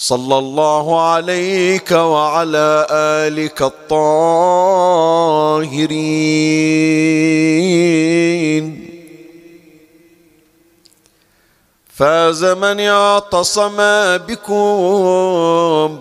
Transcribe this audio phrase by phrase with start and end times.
[0.00, 4.28] صلى الله عليك وعلى آلك الطاهرين.
[11.88, 13.76] فاز من اعتصم
[14.16, 15.98] بكم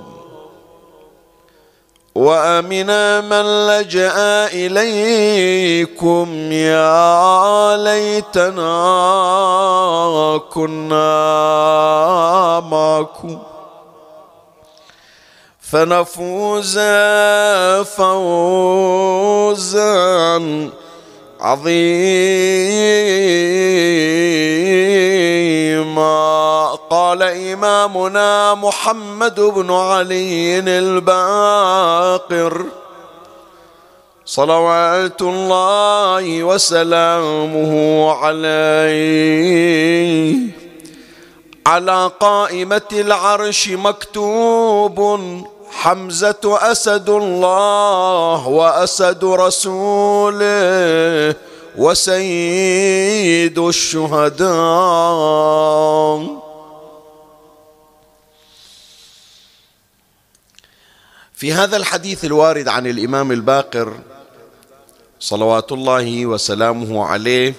[2.15, 6.27] وامنا من لجأ إليكم.
[6.51, 8.77] يا ليتنا
[10.53, 11.09] كنا
[12.71, 13.37] معكم.
[15.71, 16.79] فنفوز
[17.97, 19.89] فوزا
[21.41, 22.07] عظيما.
[26.89, 32.65] قال إمامنا محمد بن علي الباقر
[34.25, 38.97] صلوات الله وسلامه عليه.
[41.67, 45.19] على قائمة العرش مكتوب
[45.77, 50.37] حمزة أسد الله وأسد رسوله
[51.77, 54.47] وسيد الشهداء.
[61.33, 63.93] في هذا الحديث الوارد عن الإمام الباقر
[65.19, 67.53] صلوات الله وسلامه عليه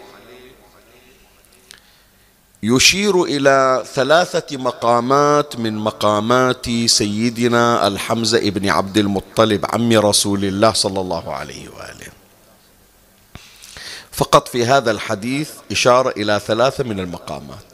[2.62, 11.00] يشير إلى ثلاثة مقامات من مقامات سيدنا الحمزة ابن عبد المطلب عم رسول الله صلى
[11.00, 12.06] الله عليه وآله.
[14.12, 17.64] فقط في هذا الحديث إشارة إلى ثلاثة من المقامات.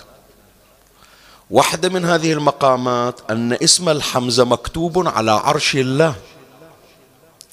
[1.51, 6.15] واحدة من هذه المقامات أن اسم الحمزة مكتوب على عرش الله.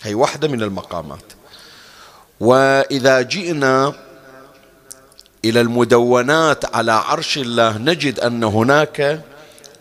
[0.02, 1.24] هي واحدة من المقامات.
[2.40, 3.94] وإذا جئنا
[5.46, 9.22] إلى المدونات على عرش الله نجد أن هناك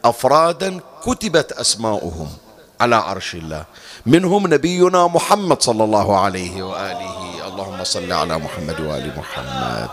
[0.05, 2.29] أفرادا كتبت أسماؤهم
[2.81, 3.65] على عرش الله.
[4.07, 7.47] منهم نبينا محمد صلى الله عليه وآله.
[7.49, 9.91] اللهم صل على محمد وآل محمد.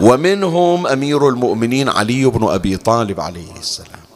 [0.00, 4.06] ومنهم أمير المؤمنين علي بن أبي طالب عليه السلام.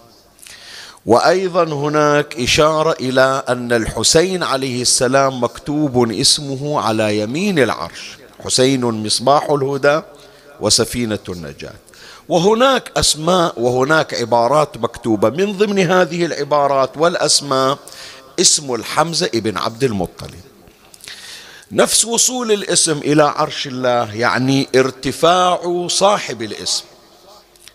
[1.07, 8.20] وأيضا هناك إشارة إلى أن الحسين عليه السلام مكتوب اسمه على يمين العرش.
[8.45, 10.01] حسين مصباح الهدى
[10.61, 11.75] وسفينة النجاة.
[12.29, 15.31] وهناك أسماء وهناك عبارات مكتوبة.
[15.31, 17.79] من ضمن هذه العبارات والأسماء
[18.41, 20.41] اسم الحمزة ابن عبد المطلب.
[21.73, 26.85] نفس وصول الاسم إلى عرش الله يعني ارتفاع صاحب الاسم.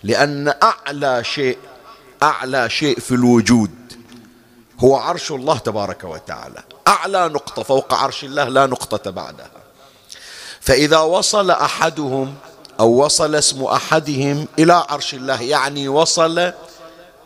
[0.03, 1.57] لأن أعلى شيء
[2.23, 3.71] أعلى شيء في الوجود
[4.79, 6.63] هو عرش الله تبارك وتعالى.
[6.87, 9.64] أعلى نقطة فوق عرش الله لا نقطة بعدها.
[10.65, 12.33] فإذا وصل أحدهم
[12.79, 16.51] أو وصل اسم أحدهم إلى عرش الله يعني وصل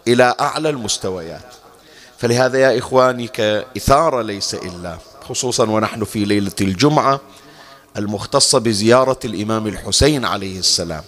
[0.08, 1.46] إلى أعلى المستويات.
[2.18, 4.98] فلهذا يا إخواني كإثارة ليس إلا
[5.30, 7.20] خصوصا ونحن في ليلة الجمعة
[7.98, 11.04] المختصة بزيارة الإمام الحسين عليه السلام.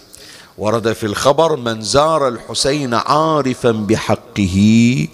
[0.58, 5.08] ورد في الخبر من زار الحسين عارفا بحقه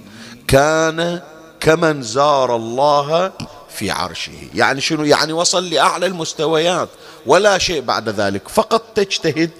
[0.48, 1.20] كان
[1.60, 3.32] كمن زار الله
[3.78, 4.32] في عرشه.
[4.54, 6.88] يعني شنو؟ يعني وصل لأعلى المستويات.
[7.26, 8.48] ولا شيء بعد ذلك.
[8.48, 9.50] فقط تجتهد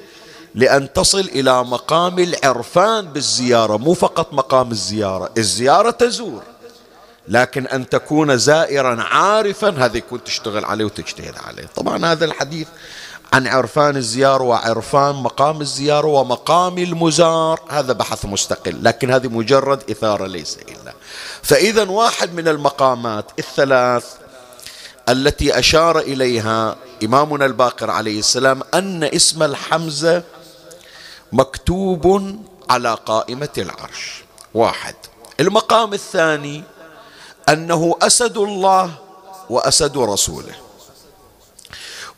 [0.55, 3.77] لأن تصل إلى مقام العرفان بالزيارة.
[3.77, 5.31] مو فقط مقام الزيارة.
[5.39, 6.43] الزيارة تزور.
[7.29, 11.67] لكن أن تكون زائرا عارفا هذا يكون تشتغل عليه وتجتهد عليه.
[11.77, 12.69] طبعا هذا الحديث
[13.33, 18.79] عن عرفان الزيارة وعرفان مقام الزيارة ومقام المزار هذا بحث مستقل.
[18.83, 20.88] لكن هذه مجرد إثارة ليس إلا
[21.43, 24.05] فإذا واحد من المقامات الثلاث
[25.09, 30.23] التي أشار إليها إمامنا الباقر عليه السلام أن اسم الحمزة
[31.33, 32.37] مكتوب
[32.71, 34.23] على قائمة العرش.
[34.55, 34.95] واحد.
[35.41, 36.63] المقام الثاني
[37.49, 38.95] أنه أسد الله
[39.51, 40.55] وأسد رسوله.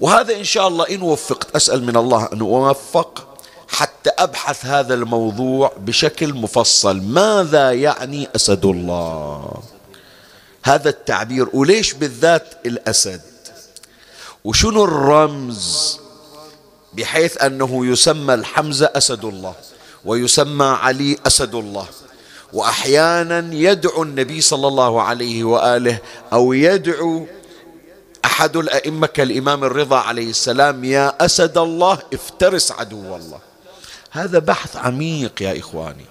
[0.00, 3.29] وهذا إن شاء الله إن وفقت أسأل من الله أن أوفق
[3.70, 7.00] حتى أبحث هذا الموضوع بشكل مفصل.
[7.02, 9.62] ماذا يعني أسد الله؟
[10.62, 11.48] هذا التعبير.
[11.52, 13.20] وليش بالذات الأسد؟
[14.44, 15.98] وشنو الرمز
[16.92, 19.54] بحيث أنه يسمى الحمزة أسد الله
[20.04, 21.86] ويسمى علي أسد الله؟
[22.52, 25.98] وأحيانا يدعو النبي صلى الله عليه وآله
[26.32, 27.26] أو يدعو
[28.24, 33.49] أحد الأئمة كالإمام الرضا عليه السلام يا أسد الله افترس عدو الله.
[34.10, 36.04] هذا بحث عميق يا إخواني.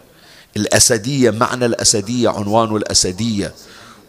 [0.58, 3.54] الأسدية معنى الأسدية عنوان الأسدية.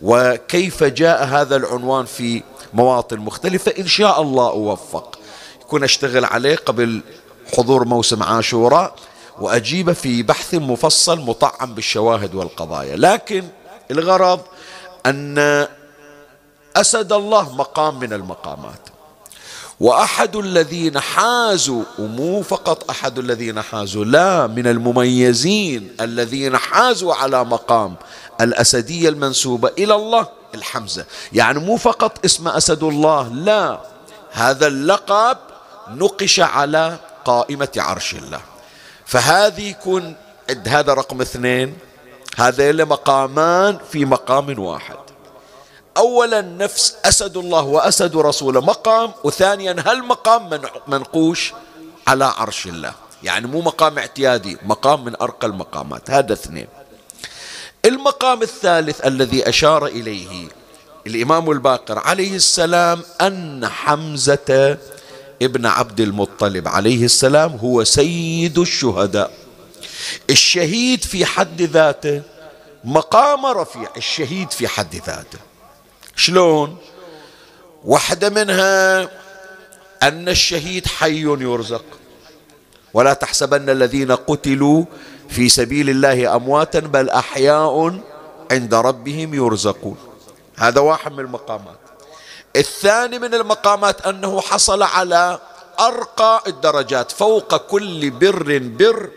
[0.03, 2.43] وكيف جاء هذا العنوان في
[2.75, 5.19] مواطن مختلفة؟ إن شاء الله أوفق.
[5.61, 7.01] يكون أشتغل عليه قبل
[7.57, 8.95] حضور موسم عاشوراء
[9.39, 12.97] وأجيب في بحث مفصل مطعم بالشواهد والقضايا.
[12.97, 13.45] لكن
[13.91, 14.41] الغرض
[15.07, 15.67] أن
[16.77, 18.90] أسد الله مقام من المقامات.
[19.81, 27.95] وأحد الذين حازوا ومو فقط أحد الذين حازوا لا من المميزين الذين حازوا على مقام
[28.41, 31.05] الأسدية المنسوبة إلى الله الحمزة.
[31.33, 33.81] يعني مو فقط اسم أسد الله لا.
[34.33, 35.39] هذا اللقب
[35.89, 38.41] نقش على قائمة عرش الله.
[39.07, 40.15] فهذه يكون
[40.67, 41.79] هذا رقم اثنين
[42.37, 45.10] هذين مقامان في مقام واحد.
[45.97, 51.53] أولا نفس أسد الله وأسد رسوله مقام وثانيا هالمقام منقوش؟
[52.07, 52.95] على عرش الله.
[53.23, 56.11] يعني مو مقام اعتيادي مقام من أرقى المقامات.
[56.11, 56.67] هذا اثنين.
[57.85, 60.49] المقام الثالث الذي أشار إليه
[61.07, 64.79] الإمام الباقر عليه السلام أن حمزة
[65.43, 69.31] ابن عبد المطلب عليه السلام هو سيد الشهداء.
[70.31, 72.23] الشهيد في حد ذاته
[72.85, 75.39] مقام رفيع الشهيد في حد ذاته.
[76.21, 76.77] شلون؟
[77.85, 79.03] واحدة منها
[80.03, 81.85] أن الشهيد حي يرزق.
[82.95, 84.85] ولا تحسبن الذين قتلوا
[85.29, 88.01] في سبيل الله أمواتا بل أحياء
[88.51, 89.97] عند ربهم يرزقون.
[90.57, 91.79] هذا واحد من المقامات.
[92.57, 95.39] الثاني من المقامات أنه حصل على
[95.81, 99.11] أرقى الدرجات فوق كل بر بر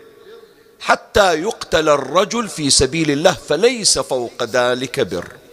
[0.80, 5.43] حتى يقتل الرجل في سبيل الله فليس فوق ذلك بر.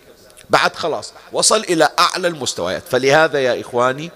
[0.51, 2.83] بعد خلاص وصل إلى أعلى المستويات.
[2.89, 4.11] فلهذا يا إخواني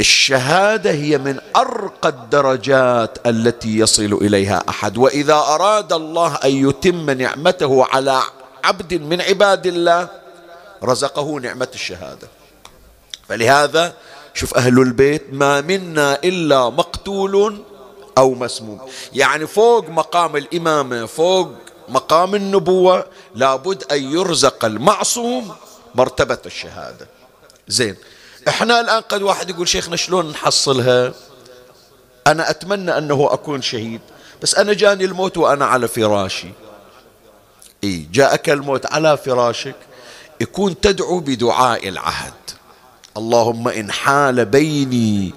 [0.00, 4.98] الشهادة هي من أرقى الدرجات التي يصل إليها أحد.
[4.98, 8.22] وإذا أراد الله أن يتم نعمته على
[8.64, 10.08] عبد من عباد الله
[10.82, 12.28] رزقه نعمة الشهادة.
[13.28, 13.92] فلهذا
[14.34, 17.62] شوف أهل البيت ما منا إلا مقتول
[18.18, 18.80] أو مسموم.
[19.12, 21.52] يعني فوق مقام الامامه فوق
[21.88, 25.54] مقام النبوة لابد أن يرزق المعصوم
[25.94, 27.06] مرتبة الشهادة.
[27.68, 27.96] زين
[28.48, 31.14] إحنا الآن قد واحد يقول شيخنا شلون نحصلها؟
[32.26, 34.00] أنا أتمنى أنه أكون شهيد
[34.42, 36.48] بس أنا جاني الموت وأنا على فراشي.
[37.84, 39.76] إيه جاءك الموت على فراشك
[40.40, 42.32] يكون تدعو بدعاء العهد.
[43.16, 45.34] اللهم إن حال بيني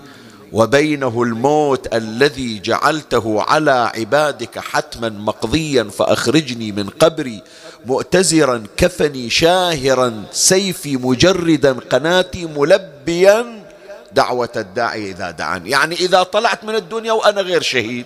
[0.51, 7.41] وبينه الموت الذي جعلته على عبادك حتما مقضيا فأخرجني من قبري
[7.85, 13.63] مؤتزرا كفني شاهرا سيفي مجردا قناتي ملبيا.
[14.11, 18.05] دعوة الداعي إذا دعاني يعني إذا طلعت من الدنيا وأنا غير شهيد.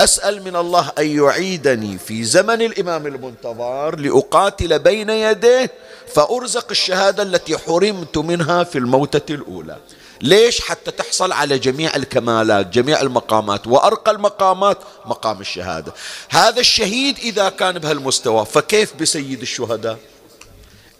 [0.00, 5.70] أسأل من الله أن يعيدني في زمن الإمام المنتظر لأقاتل بين يديه
[6.14, 9.76] فأرزق الشهادة التي حرمت منها في الموتة الأولى.
[10.20, 15.92] ليش حتى تحصل على جميع الكمالات جميع المقامات؟ وأرقى المقامات مقام الشهادة.
[16.30, 19.98] هذا الشهيد إذا كان بهالمستوى فكيف بسيد الشهداء؟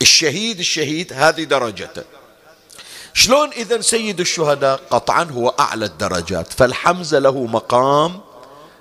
[0.02, 2.04] الشهيد الشهيد هذه درجته.
[3.14, 8.20] شلون إذا سيد الشهداء؟ قطعا هو أعلى الدرجات فالحمزة له مقام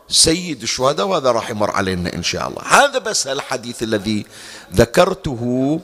[0.10, 2.62] سيد الشهداء وهذا راح يمر علينا إن شاء الله.
[2.62, 4.26] هذا بس الحديث الذي
[4.76, 5.80] ذكرته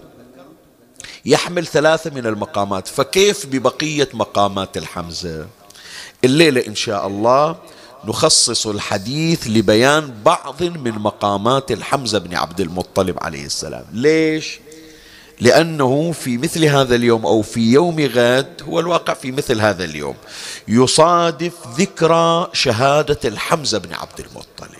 [1.29, 2.87] يحمل ثلاثة من المقامات.
[2.87, 5.47] فكيف ببقية مقامات الحمزة؟
[6.23, 7.55] الليلة إن شاء الله
[8.05, 13.85] نخصص الحديث لبيان بعض من مقامات الحمزة بن عبد المطلب عليه السلام.
[13.93, 14.59] ليش؟
[15.41, 20.15] لأنه في مثل هذا اليوم أو في يوم غد هو الواقع في مثل هذا اليوم.
[20.67, 24.79] يصادف ذكرى شهادة الحمزة بن عبد المطلب.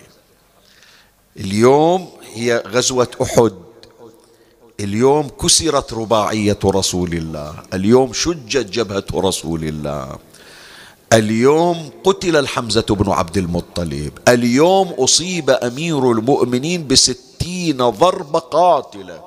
[1.37, 3.68] اليوم هي غزوة أحد.
[4.79, 10.15] اليوم كسرت رباعية رسول الله اليوم شجت جبهة رسول الله
[11.13, 19.21] اليوم قتل الحمزة بن عبد المطلب اليوم أصيب أمير المؤمنين بست ستين ضربة قاتلة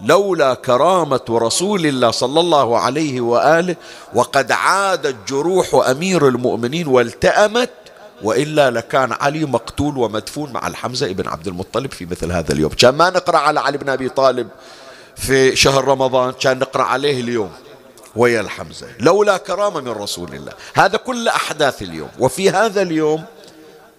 [0.00, 3.76] لولا كرامة رسول الله صلى الله عليه وآله
[4.14, 7.70] وقد عادت جروح أمير المؤمنين والتأمت
[8.22, 12.70] وإلا لكان علي مقتول ومدفون مع الحمزة ابن عبد المطلب في مثل هذا اليوم.
[12.70, 14.48] كان ما نقرأ على علي بن أبي طالب
[15.16, 17.50] في شهر رمضان كان نقرأ عليه اليوم
[18.16, 18.86] ويا الحمزة.
[19.00, 20.52] لولا كرامة من رسول الله.
[20.74, 22.08] هذا كل أحداث اليوم.
[22.18, 23.24] وفي هذا اليوم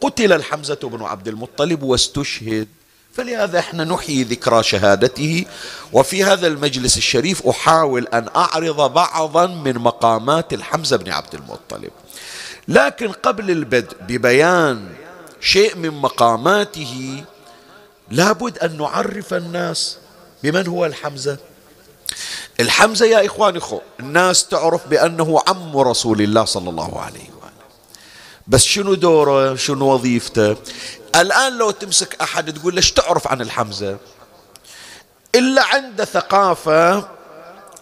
[0.01, 2.67] قتل الحمزة بن عبد المطلب واستشهد.
[3.13, 5.45] فلهذا إحنا نحيي ذكرى شهادته.
[5.93, 11.91] وفي هذا المجلس الشريف أحاول أن أعرض بعضا من مقامات الحمزة بن عبد المطلب.
[12.67, 14.89] لكن قبل البدء ببيان
[15.41, 17.23] شيء من مقاماته
[18.09, 19.97] لابد أن نعرف الناس
[20.43, 21.37] بمن هو الحمزة.
[22.59, 27.51] الحمزة يا إخواني خو الناس تعرف بأنه عم رسول الله صلى الله عليه وآله.
[28.47, 30.57] بس شنو دوره؟ شنو وظيفته؟
[31.15, 33.97] الآن لو تمسك أحد تقول ليش تعرف عن الحمزة؟
[35.35, 37.07] إلا عنده ثقافة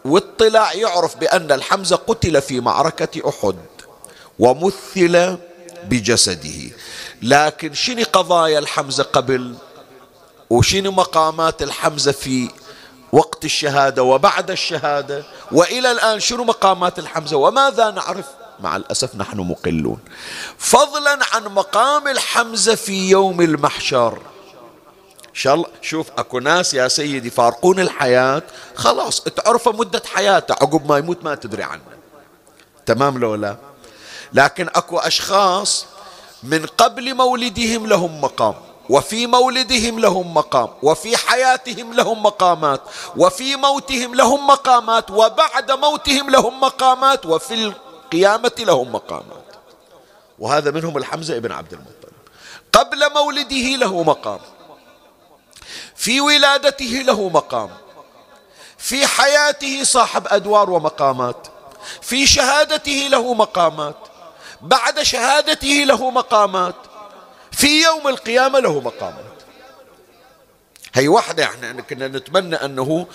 [0.06, 3.56] واطلاع يعرف بأن الحمزة قتل في معركة أحد.
[4.40, 5.38] ومثل
[5.84, 6.76] بجسده.
[7.22, 9.56] لكن شنو قضايا الحمزة قبل؟
[10.50, 12.50] وشنو مقامات الحمزة في
[13.12, 18.26] وقت الشهادة وبعد الشهادة؟ وإلى الآن شنو مقامات الحمزة؟ وماذا نعرف؟
[18.60, 20.00] مع الأسف نحن مقلون.
[20.58, 24.22] فضلا عن مقام الحمزة في يوم المحشر.
[25.34, 28.44] شاء الله شوف أكو ناس يا سيدي فارقون الحياة.
[28.76, 31.82] خلاص تعرف مدة حياته عقب ما يموت ما تدري عنه
[32.86, 33.69] تمام لو لا؟
[34.34, 35.86] لكن أكو أشخاص
[36.44, 38.56] من قبل مولدهم لهم مقام
[38.90, 42.82] وفي مولدهم لهم مقام وفي حياتهم لهم مقامات
[43.18, 49.46] وفي موتهم لهم مقامات وبعد موتهم لهم مقامات وفي القيامة لهم مقامات.
[50.40, 52.14] وهذا منهم الحمزة ابن عبد المطلب.
[52.74, 54.40] قبل مولده له مقام.
[55.96, 57.70] في ولادته له مقام.
[58.78, 61.48] في حياته صاحب أدوار ومقامات.
[62.02, 63.96] في شهادته له مقامات.
[64.62, 66.76] بعد شهادته له مقامات.
[67.52, 69.26] في يوم القيامة له مقامات.
[70.94, 73.08] هي واحدة إحنا كنا نتمنى أنه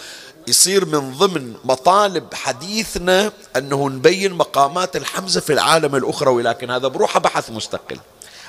[0.47, 7.21] يصير من ضمن مطالب حديثنا أنه نبين مقامات الحمزة في العالم الأخروي لكن هذا بروحه
[7.21, 7.99] بحث مستقل.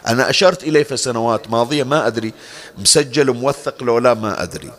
[0.08, 2.34] أنا أشرت إليه في سنوات ماضية ما أدري
[2.78, 4.72] مسجل موثق لو لا ما أدري.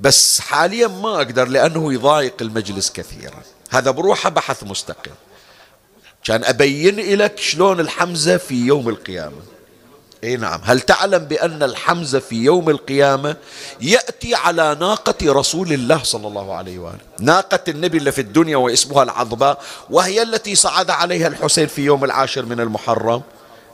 [0.00, 3.42] بس حاليا ما أقدر لأنه يضايق المجلس كثيرا.
[3.70, 5.10] هذا بروحه بحث مستقل.
[6.24, 9.54] كان أبين لك شلون الحمزة في يوم القيامة.
[10.24, 10.60] اي نعم.
[10.64, 13.36] هل تعلم بأن الحمزة في يوم القيامة
[13.80, 19.02] يأتي على ناقة رسول الله صلى الله عليه وآله؟ ناقة النبي اللي في الدنيا واسمها
[19.02, 23.22] العظباء وهي التي صعد عليها الحسين في يوم العاشر من المحرم.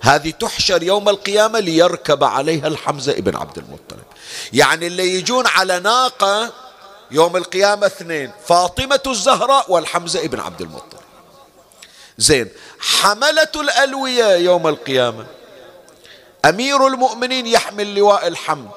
[0.00, 4.04] هذه تحشر يوم القيامة ليركب عليها الحمزة ابن عبد المطلب.
[4.52, 6.52] يعني اللي يجون على ناقة
[7.10, 11.00] يوم القيامة اثنين فاطمة الزهراء والحمزة ابن عبد المطلب.
[12.20, 12.48] زين.
[12.80, 15.26] حملة الألوية يوم القيامة.
[16.44, 18.70] أمير المؤمنين يحمل لواء الحمد.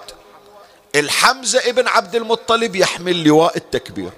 [0.95, 4.09] الحمزة ابن عبد المطلب يحمل لواء التكبير.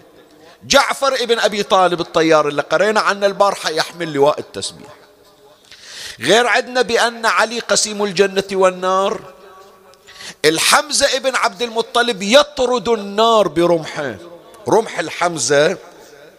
[0.68, 4.94] جعفر ابن أبي طالب الطيار اللي قرينا عنه البارحة يحمل لواء التسبيح.
[6.20, 9.22] غير عندنا بأن علي قسيم الجنة والنار.
[10.46, 14.16] الحمزة ابن عبد المطلب يطرد النار برمحه.
[14.70, 15.78] رمح الحمزة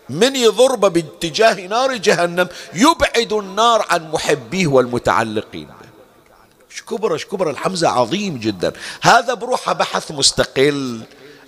[0.09, 5.69] من يضرب باتجاه نار جهنم يبعد النار عن محبيه والمتعلقين
[6.77, 8.73] شكبر شكبر الحمزة عظيم جدا.
[9.03, 11.01] هذا بروحه بحث مستقل.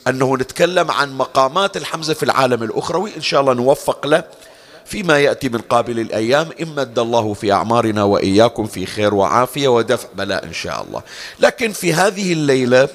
[0.09, 4.25] أنه نتكلم عن مقامات الحمزة في العالم الأخروي إن شاء الله نوفق له
[4.85, 6.49] فيما يأتي من قابل الأيام.
[6.61, 11.03] إن مد الله في أعمارنا وإياكم في خير وعافية ودفع بلاء إن شاء الله.
[11.41, 12.89] لكن في هذه الليلة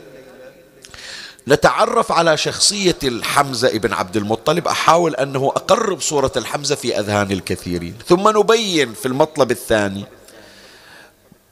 [1.48, 4.68] نتعرف على شخصية الحمزة ابن عبد المطلب.
[4.68, 7.96] أحاول أنه أقرب صورة الحمزة في أذهان الكثيرين.
[8.08, 10.06] ثم نبين في المطلب الثاني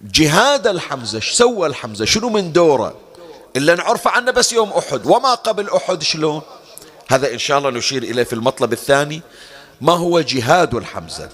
[0.01, 1.19] جهاد الحمزة.
[1.19, 2.95] سوى الحمزة؟ شنو من دوره؟
[3.55, 5.05] إلا نعرف عنه بس يوم أحد.
[5.05, 6.41] وما قبل أحد شلون؟
[7.07, 9.21] هذا إن شاء الله نشير إليه في المطلب الثاني.
[9.81, 11.29] ما هو جهاد الحمزة؟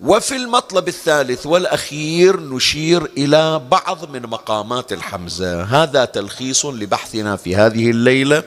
[0.00, 5.62] وفي المطلب الثالث والأخير نشير إلى بعض من مقامات الحمزة.
[5.62, 8.42] هذا تلخيص لبحثنا في هذه الليلة.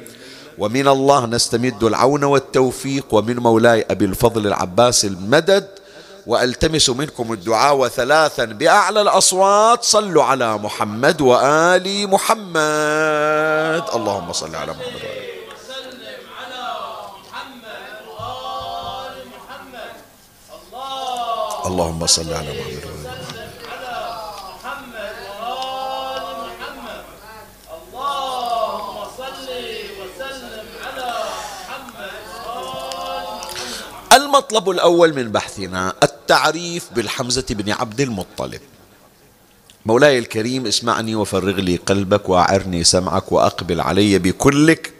[0.57, 3.05] ومن الله نستمد العون والتوفيق.
[3.11, 5.67] ومن مولاي أبي الفضل العباس المدد.
[6.27, 9.83] وألتمس منكم الدعاء وثلاثا بأعلى الأصوات.
[9.83, 13.83] صلوا على محمد وآل محمد.
[13.95, 15.40] اللهم صل على محمد وآل
[21.65, 22.83] اللهم صل على محمد
[23.65, 23.93] وعلى
[24.49, 25.11] محمد.
[34.13, 38.61] المطلب الأول من بحثنا التعريف بالحمزة بن عبد المطلب.
[39.85, 44.93] مولاي الكريم اسمعني وفرغ لي قلبك وأعرني سمعك وأقبل علي بكلك.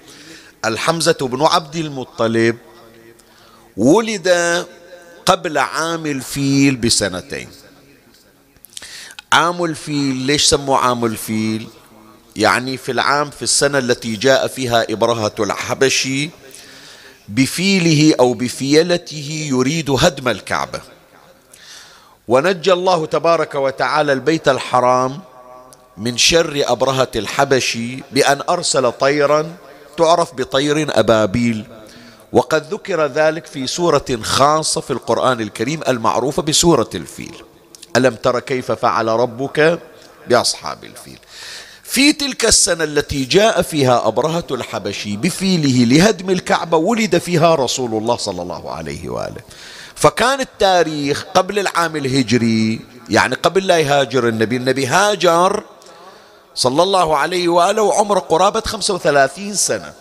[0.65, 2.58] الحمزة بن عبد المطلب
[3.77, 4.27] ولد
[5.25, 7.49] قبل عام الفيل بسنتين.
[9.33, 11.67] عام الفيل ليش سموه عام الفيل؟
[12.35, 16.29] يعني في العام في السنة التي جاء فيها إبرهة الحبشي
[17.29, 20.81] بفيله أو بفيلته يريد هدم الكعبة.
[22.27, 25.19] ونجى الله تبارك وتعالى البيت الحرام
[25.97, 29.55] من شر أبرهة الحبشي بأن أرسل طيرا
[29.97, 31.65] تعرف بطير أبابيل؟
[32.33, 37.43] وقد ذكر ذلك في سورة خاصة في القرآن الكريم المعروفة بسورة الفيل.
[37.97, 39.79] ألم تر كيف فعل ربك
[40.27, 41.19] بأصحاب الفيل؟
[41.83, 48.17] في تلك السنة التي جاء فيها أبرهة الحبشي بفيله لهدم الكعبة ولد فيها رسول الله
[48.17, 49.41] صلى الله عليه وآله.
[49.95, 55.63] فكان التاريخ قبل العام الهجري يعني قبل لا يهاجر النبي النبي هاجر
[56.55, 59.93] صلى الله عليه وآله وعمره قرابة 35 سنة.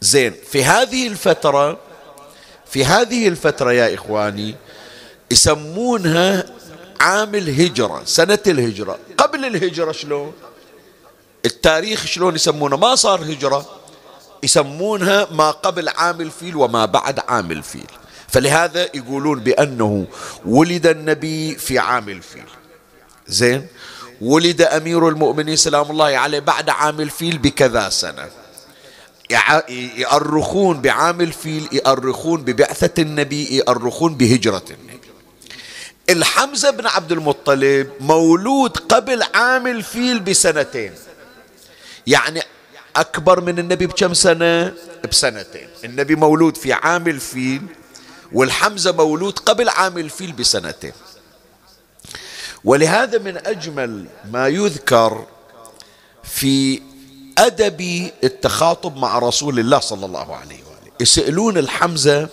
[0.00, 0.34] زين.
[0.50, 1.78] في هذه الفترة
[2.70, 4.54] في هذه الفترة يا إخواني
[5.30, 6.44] يسمونها
[7.00, 8.98] عام الهجرة سنة الهجرة.
[9.18, 10.32] قبل الهجرة شلون؟
[11.44, 13.66] التاريخ شلون يسمونه؟ ما صار هجرة
[14.42, 17.90] يسمونها ما قبل عام الفيل وما بعد عام الفيل.
[18.28, 20.06] فلهذا يقولون بأنه
[20.46, 22.48] ولد النبي في عام الفيل.
[23.28, 23.66] زين؟
[24.20, 28.28] ولد أمير المؤمنين سلام الله عليه بعد عام الفيل بكذا سنة.
[29.96, 34.64] يؤرخون بعام الفيل يؤرخون ببعثة النبي يؤرخون بهجرة.
[34.70, 35.00] النبي
[36.10, 40.92] الحمزة بن عبد المطلب مولود قبل عام الفيل بسنتين.
[42.06, 42.42] يعني
[42.96, 44.74] أكبر من النبي بكم سنة؟
[45.10, 45.68] بسنتين.
[45.84, 47.62] النبي مولود في عام الفيل
[48.32, 50.92] والحمزة مولود قبل عام الفيل بسنتين.
[52.64, 55.26] ولهذا من أجمل ما يذكر
[56.24, 56.82] في
[57.38, 60.92] أدب التخاطب مع رسول الله صلى الله عليه وآله.
[61.00, 62.28] يسألون الحمزة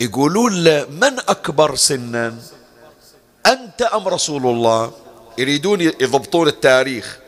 [0.00, 2.34] يقولون له من أكبر سنا؟
[3.46, 4.92] أنت أم رسول الله؟
[5.38, 7.18] يريدون يضبطون التاريخ.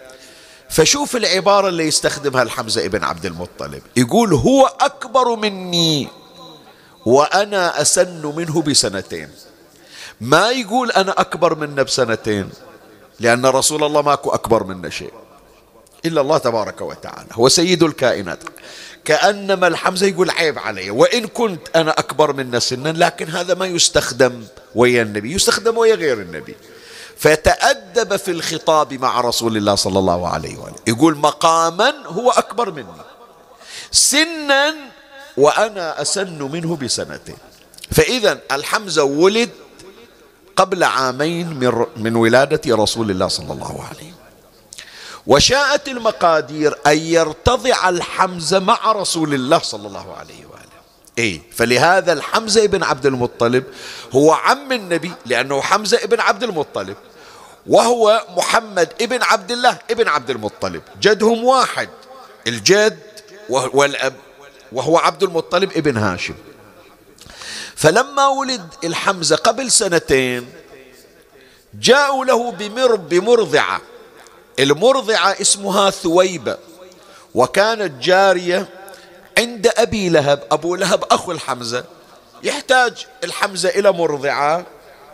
[0.70, 3.82] فشوف العبارة اللي يستخدمها الحمزة ابن عبد المطلب.
[3.96, 6.08] يقول هو أكبر مني
[7.06, 9.28] وأنا أسن منه بسنتين.
[10.20, 12.50] ما يقول أنا أكبر منه بسنتين.
[13.20, 15.12] لأن رسول الله ماكو أكبر منه شيء.
[16.04, 17.28] إلا الله تبارك وتعالى.
[17.32, 18.38] هو سيد الكائنات.
[19.04, 20.90] كأنما الحمزة يقول عيب علي.
[20.90, 26.20] وإن كنت أنا أكبر منه سنا لكن هذا ما يستخدم ويا النبي يستخدم ويا غير
[26.20, 26.56] النبي.
[27.16, 30.76] فتأدب في الخطاب مع رسول الله صلى الله عليه وآله.
[30.86, 32.86] يقول مقاما هو أكبر مني.
[33.92, 34.74] سنا
[35.36, 37.36] وأنا أسن منه بسنتين.
[37.90, 39.50] فإذا الحمزة ولد
[40.56, 44.19] قبل عامين من, من ولادة رسول الله صلى الله عليه
[45.30, 50.80] وشاءت المقادير أن يرتضع الحمزة مع رسول الله صلى الله عليه وآله.
[51.18, 53.64] إيه فلهذا الحمزة ابن عبد المطلب
[54.12, 56.96] هو عم النبي لأنه حمزة ابن عبد المطلب
[57.66, 60.82] وهو محمد ابن عبد الله ابن عبد المطلب.
[61.00, 61.88] جدهم واحد
[62.46, 62.98] الجد
[63.48, 64.14] والأب
[64.72, 66.34] وهو عبد المطلب ابن هاشم.
[67.76, 70.48] فلما ولد الحمزة قبل سنتين
[71.74, 73.80] جاءوا له بمر بمرضعة.
[74.60, 76.56] المرضعة اسمها ثويبة
[77.34, 78.68] وكانت جارية
[79.38, 81.84] عند أبي لهب أبو لهب أخو الحمزة
[82.42, 84.66] يحتاج الحمزة إلى مرضعة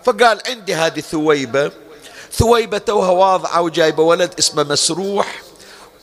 [0.04, 1.72] فقال عندي هذه ثويبة
[2.32, 5.42] ثويبة توها واضعة وجايبة ولد اسمه مسروح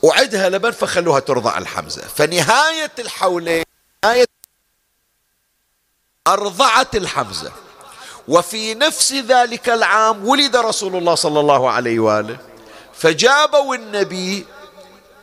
[0.01, 2.01] وعدها لبن فخلوها ترضع الحمزة.
[2.01, 3.63] فنهاية الحولين
[4.03, 4.25] نهاية
[6.27, 7.51] أرضعت الحمزة.
[8.27, 12.52] وفي نفس ذلك العام ولد رسول الله صلى الله عليه وآله.
[12.93, 14.45] فجابوا النبي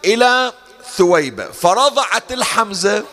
[0.05, 0.53] إلى
[0.97, 3.05] ثويبة فرضعت الحمزة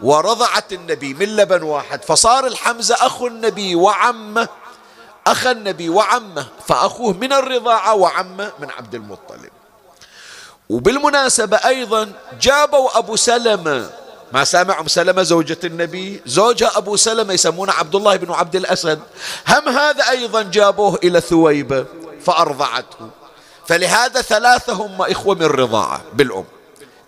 [0.00, 4.48] ورضعت النبي من لبن واحد فصار الحمزة أخو النبي وعمه
[5.26, 9.50] أخ النبي وعمه فأخوه من الرضاعة وعمه من عبد المطلب.
[10.68, 13.90] وبالمناسبة أيضا جابوا أبو سلمة
[14.32, 19.00] ما سامع أم سلمة زوجة النبي؟ زوجها أبو سلمة يسمونه عبد الله بن عبد الأسد.
[19.48, 21.86] هم هذا أيضا جابوه إلى ثويبة
[22.24, 23.10] فأرضعته.
[23.68, 26.44] فلهذا ثلاثة هم إخوة من الرضاعة بالأم.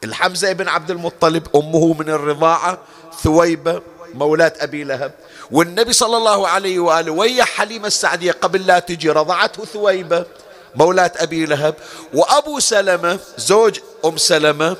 [0.04, 2.78] الحمزة بن عبد المطلب أمه من الرضاعة
[3.22, 3.82] ثويبة
[4.14, 5.12] مولاة أبي لهب.
[5.50, 10.26] والنبي صلى الله عليه وآله ويا حليمة السعدية قبل لا تجي رضعته ثويبة
[10.74, 11.74] مولاة أبي لهب.
[12.14, 14.76] وأبو سلمة زوج أم سلمة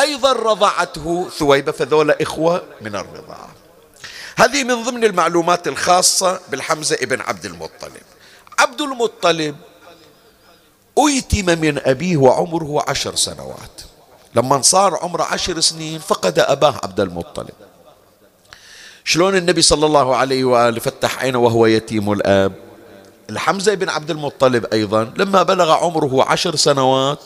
[0.00, 3.50] أيضا رضعته ثويبة فذولا إخوة من الرضاعة.
[4.36, 8.02] هذه من ضمن المعلومات الخاصة بالحمزة ابن عبد المطلب.
[8.58, 9.56] عبد المطلب
[10.98, 13.80] أيتم من أبيه وعمره عشر سنوات.
[14.34, 17.54] لما صار عمره عشر سنين فقد أباه عبد المطلب.
[19.04, 22.52] شلون النبي صلى الله عليه وآله فتح عينه وهو يتيم الآب؟
[23.30, 27.18] الحمزة بن عبد المطلب أيضا لما بلغ عمره عشر سنوات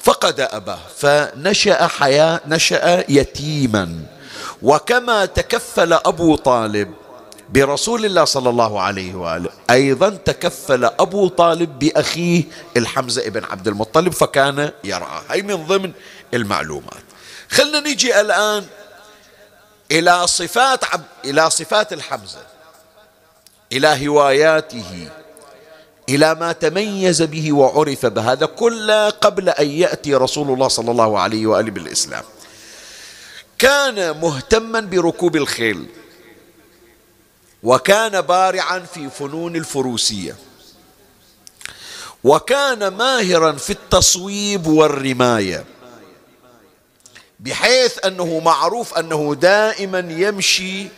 [0.00, 4.00] فقد أباه فنشأ حياة نشأ يتيما.
[4.62, 6.94] وكما تكفل أبو طالب
[7.48, 9.50] برسول الله صلى الله عليه وآله.
[9.70, 12.44] أيضا تكفل أبو طالب بأخيه
[12.76, 15.92] الحمزة بن عبد المطلب فكان يرعاه هي من ضمن
[16.34, 17.04] المعلومات.
[17.50, 18.64] خلنا نجي الآن
[19.90, 21.02] إلى صفات عب...
[21.24, 22.42] إلى صفات الحمزة
[23.72, 25.08] إلى هواياته
[26.08, 31.46] إلى ما تميز به وعرف بهذا كله قبل أن يأتي رسول الله صلى الله عليه
[31.46, 32.24] وآله بالإسلام.
[33.58, 35.86] كان مهتما بركوب الخيل.
[37.62, 40.36] وكان بارعا في فنون الفروسية.
[42.24, 45.64] وكان ماهرا في التصويب والرماية
[47.40, 50.88] بحيث أنه معروف أنه دائما يمشي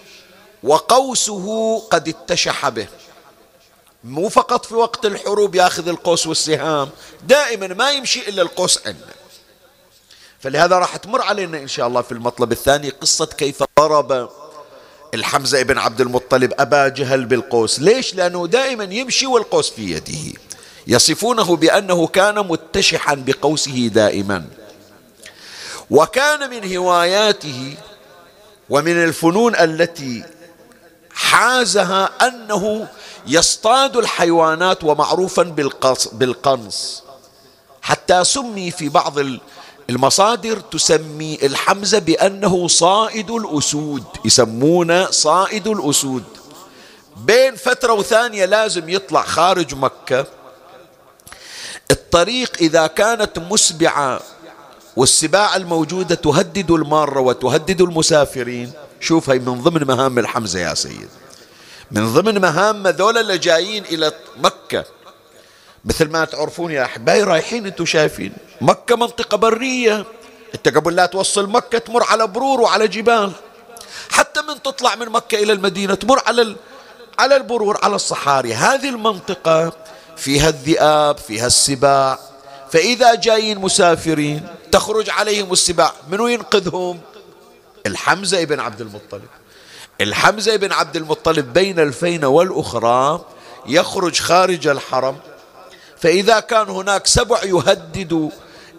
[0.62, 2.86] وقوسه قد اتشح به.
[4.04, 6.90] مو فقط في وقت الحروب ياخذ القوس والسهام
[7.22, 9.14] دائما ما يمشي إلا القوس عنده.
[10.40, 14.30] فلهذا راح تمر علينا إن شاء الله في المطلب الثاني قصة كيف ضرب
[15.14, 17.80] الحمزة ابن عبد المطلب أبا جهل بالقوس.
[17.80, 20.38] ليش؟ لأنه دائما يمشي والقوس في يده.
[20.86, 24.44] يصفونه بأنه كان متشحا بقوسه دائما.
[25.90, 27.74] وكان من هواياته
[28.70, 30.24] ومن الفنون التي
[31.14, 32.88] حازها أنه
[33.26, 35.42] يصطاد الحيوانات ومعروفا
[36.12, 37.02] بالقنص.
[37.82, 39.18] حتى سمي في بعض
[39.90, 46.24] المصادر تسمي الحمزة بأنه صائد الأسود يسمونه صائد الأسود.
[47.16, 50.26] بين فترة وثانية لازم يطلع خارج مكة.
[51.90, 54.20] الطريق إذا كانت مسبعة
[54.96, 58.72] والسباع الموجودة تهدد المارة وتهدد المسافرين.
[59.00, 61.08] شوف هي من ضمن مهام الحمزة يا سيد.
[61.90, 64.84] من ضمن مهام ذولا اللي جايين إلى مكة.
[65.84, 70.04] مثل ما تعرفون يا أحبائي رايحين أنتم شايفين مكة منطقة برية.
[70.54, 73.32] أنت قبل لا توصل مكة تمر على برور وعلى جبال.
[74.10, 76.56] حتى من تطلع من مكة إلى المدينة تمر على
[77.18, 78.54] على البرور على الصحاري.
[78.54, 79.72] هذه المنطقة
[80.16, 82.18] فيها الذئاب فيها السباع.
[82.70, 87.00] فإذا جايين مسافرين تخرج عليهم السباع منو ينقذهم؟
[87.86, 89.28] الحمزة ابن عبد المطلب.
[90.00, 93.24] الحمزة ابن عبد المطلب بين الفينة والأخرى
[93.66, 95.16] يخرج خارج الحرم.
[96.00, 98.30] فإذا كان هناك سبع يهدد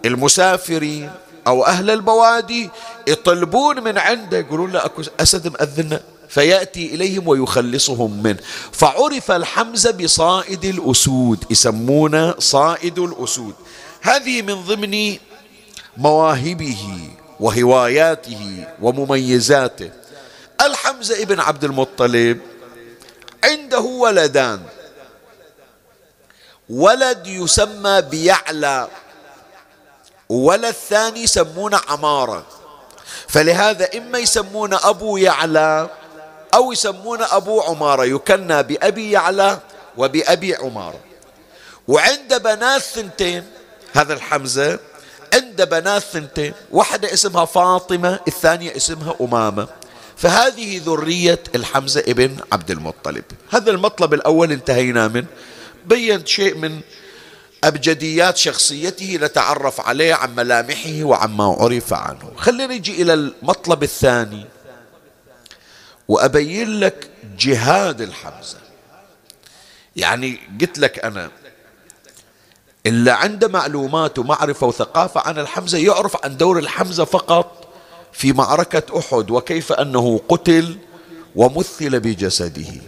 [0.04, 1.10] المسافرين
[1.46, 2.70] أو أهل البوادي
[3.08, 8.38] يطلبون من عنده يقولون له أكو أسد مأذنة فيأتي إليهم ويخلصهم منه
[8.72, 13.54] فعرف الحمزة بصائد الأسود يسمونه صائد الأسود.
[14.00, 15.16] هذه من ضمن
[15.96, 16.98] مواهبه
[17.40, 19.90] وهواياته ومميزاته.
[20.66, 22.38] الحمزة ابن عبد المطلب
[23.44, 24.60] عنده ولدان.
[26.70, 28.88] ولد يسمى بيعلى
[30.28, 32.46] ولد ثاني يسمونه عمارة.
[33.28, 35.90] فلهذا إما يسمونه أبو يعلى
[36.54, 39.58] أو يسمونه أبو عمارة يكنى بأبي يعلى
[39.96, 41.00] وبأبي عمارة.
[41.88, 43.44] وعنده بنات ثنتين
[43.92, 44.78] هذا الحمزة
[45.34, 49.68] عنده بنات ثنتين واحدة اسمها فاطمة الثانية اسمها أمامة.
[50.16, 53.24] فهذه ذرية الحمزة ابن عبد المطلب.
[53.50, 55.26] هذا المطلب الأول انتهينا منه.
[55.86, 56.80] بينت شيء من
[57.64, 62.32] أبجديات شخصيته نتعرف عليه عن ملامحه وعما عرف عنه.
[62.36, 64.46] خلينا نجي إلى المطلب الثاني
[66.08, 68.58] وأبين لك جهاد الحمزة.
[69.96, 71.30] يعني قلت لك أنا
[72.86, 77.68] إلا عنده معلومات ومعرفة وثقافة عن الحمزة يعرف عن دور الحمزة فقط
[78.12, 80.78] في معركة أحد وكيف أنه قتل
[81.36, 82.80] ومثل بجسده.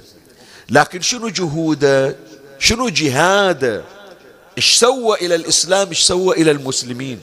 [0.70, 2.16] لكن شنو جهوده؟
[2.62, 3.84] شنو جهاده
[4.56, 7.20] إيش سوى إلى الإسلام؟ إيش سوى إلى المسلمين؟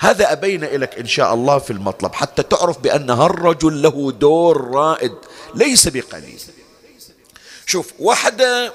[0.00, 5.14] هذا أبين لك إن شاء الله في المطلب حتى تعرف بأن هالرجل له دور رائد
[5.54, 6.40] ليس بقليل.
[7.66, 8.72] شوف واحدة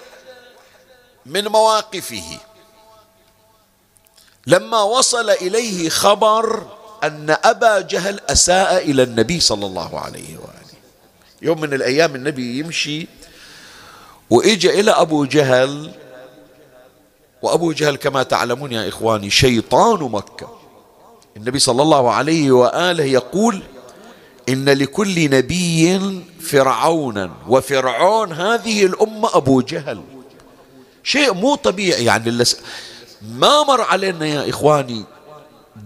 [1.25, 2.39] من مواقفه.
[4.47, 6.67] لما وصل إليه خبر
[7.03, 10.77] أن أبا جهل أساء إلى النبي صلى الله عليه وآله.
[11.41, 13.07] يوم من الأيام النبي يمشي
[14.29, 15.91] وإجا إلى أبو جهل
[17.41, 20.57] وأبو جهل كما تعلمون يا إخواني شيطان مكة.
[21.37, 23.61] النبي صلى الله عليه وآله يقول
[24.49, 26.01] إن لكل نبي
[26.41, 30.01] فرعونا وفرعون هذه الأمة أبو جهل.
[31.03, 32.43] شيء مو طبيعي يعني
[33.21, 35.03] ما مر علينا يا إخواني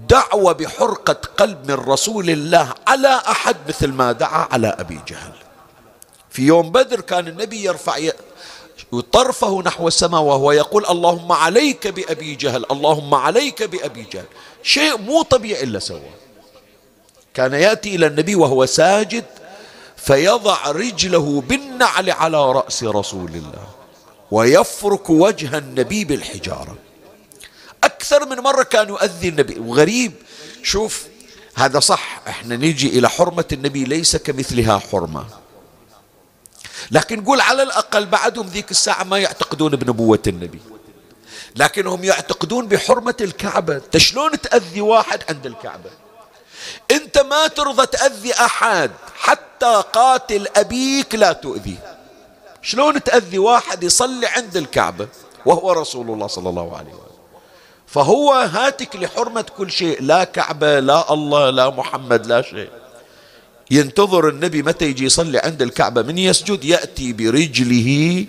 [0.09, 5.33] دعوة بحرقة قلب من رسول الله على أحد مثل ما دعا على أبي جهل.
[6.29, 7.97] في يوم بدر كان النبي يرفع
[9.11, 14.25] طرفه نحو السماء وهو يقول اللهم عليك بأبي جهل اللهم عليك بأبي جهل.
[14.63, 16.13] شيء مو طبيعي إلا سواه.
[17.33, 19.25] كان يأتي إلى النبي وهو ساجد
[19.97, 23.67] فيضع رجله بالنعل على رأس رسول الله
[24.31, 26.75] ويفرك وجه النبي بالحجارة.
[27.83, 29.59] أكثر من مرة كان يؤذي النبي.
[29.59, 30.11] وغريب
[30.63, 31.03] شوف
[31.55, 35.40] هذا صح إحنا نيجي إلى حرمة النبي ليس كمثلها حرمة.
[36.91, 40.59] لكن نقول على الأقل بعدهم ذيك الساعة ما يعتقدون بنبوة النبي.
[41.55, 43.81] لكنهم يعتقدون بحرمة الكعبة.
[43.97, 45.89] شلون تأذي واحد عند الكعبة؟
[46.91, 51.97] أنت ما ترضى تأذي أحد حتى قاتل أبيك لا تؤذيه.
[52.61, 55.07] شلون تأذي واحد يصلي عند الكعبة
[55.45, 57.11] وهو رسول الله صلى الله عليه وسلم؟
[57.87, 60.01] فهو هاتك لحرمة كل شيء.
[60.01, 62.69] لا كعبة لا الله لا محمد لا شيء.
[63.71, 68.25] ينتظر النبي متى يجي يصلي عند الكعبة من يسجد يأتي برجله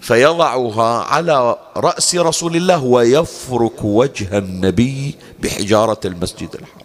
[0.00, 6.84] فيضعها على رأس رسول الله ويفرك وجه النبي بحجارة المسجد الحرام.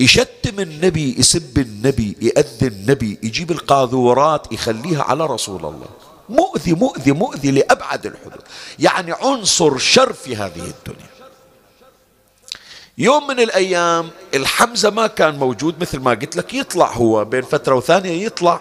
[0.00, 5.88] يشتم النبي يسب النبي يأذي النبي يجيب القاذورات يخليها على رسول الله.
[6.28, 8.42] مؤذي مؤذي مؤذي لأبعد الحدود.
[8.78, 11.09] يعني عنصر شر في هذه الدنيا.
[13.00, 17.74] يوم من الأيام الحمزة ما كان موجود مثل ما قلت لك يطلع هو بين فترة
[17.74, 18.60] وثانية يطلع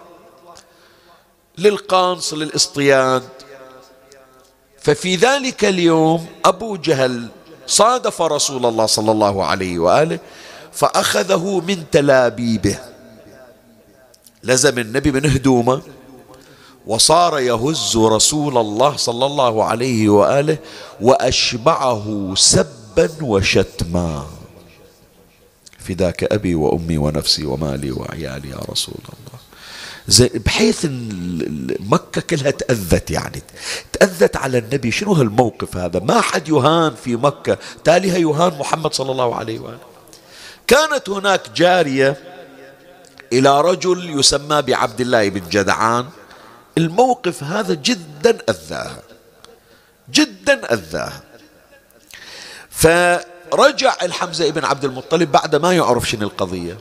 [1.58, 3.24] للقانص للاصطياد.
[4.82, 7.28] ففي ذلك اليوم أبو جهل
[7.68, 10.20] صادف رسول الله صلى الله عليه وآله
[10.72, 12.80] فأخذه من تلابيبه.
[14.44, 15.82] لزم النبي من هدومه
[16.88, 20.58] وصار يهز رسول الله صلى الله عليه وآله
[21.02, 22.34] وأشبعه
[23.22, 24.28] وشتما.
[25.80, 29.40] فداك أبي وأمي ونفسي ومالي وعيالي يا رسول الله.
[30.08, 30.86] زي بحيث
[31.80, 33.42] مكة كلها تأذت يعني.
[33.94, 34.92] تأذت على النبي.
[34.92, 37.58] شنو هالموقف هذا؟ ما حد يهان في مكة.
[37.84, 39.80] تاليها يهان محمد صلى الله عليه وآله.
[40.68, 42.18] كانت هناك جارية
[43.34, 46.06] إلى رجل يسمى بعبد الله بن جدعان.
[46.78, 49.02] الموقف هذا جدا أذاها.
[50.12, 51.29] جدا أذاها.
[52.80, 56.78] فرجع الحمزة ابن عبد المطلب بعد ما يعرف شنو القضية.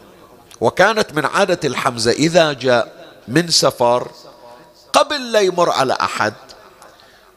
[0.60, 2.92] وكانت من عادة الحمزة إذا جاء
[3.28, 4.10] من سفر
[4.92, 6.34] قبل لا يمر على أحد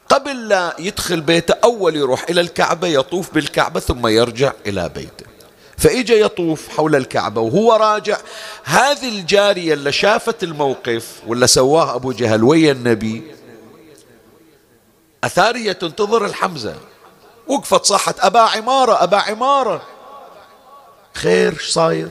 [0.10, 5.26] قبل لا يدخل بيته أول يروح إلى الكعبة يطوف بالكعبة ثم يرجع إلى بيته.
[5.78, 8.18] فإجا يطوف حول الكعبة وهو راجع.
[8.64, 13.24] هذه الجارية اللي شافت الموقف ولا سواه أبو جهل ويا النبي؟
[15.24, 16.76] أثارية تنتظر الحمزة.
[17.52, 19.82] وقفت صاحت أبا عمارة أبا عمارة.
[21.14, 22.10] خير صاير؟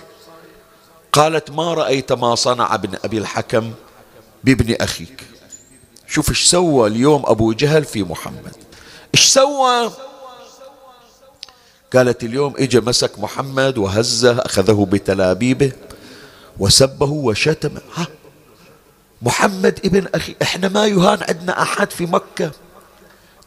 [1.13, 3.73] قالت ما رأيت ما صنع ابن أبي الحكم
[4.45, 5.25] بابن أخيك.
[6.09, 8.57] شوف إيش سوى اليوم أبو جهل في محمد.
[9.15, 9.91] إيش سوى؟
[11.95, 15.73] قالت اليوم اجى مسك محمد وهزه أخذه بتلابيبه
[16.59, 17.81] وسبه وشتمه.
[17.95, 18.07] ها
[19.23, 22.51] محمد ابن أخي إحنا ما يهان عندنا أحد في مكة.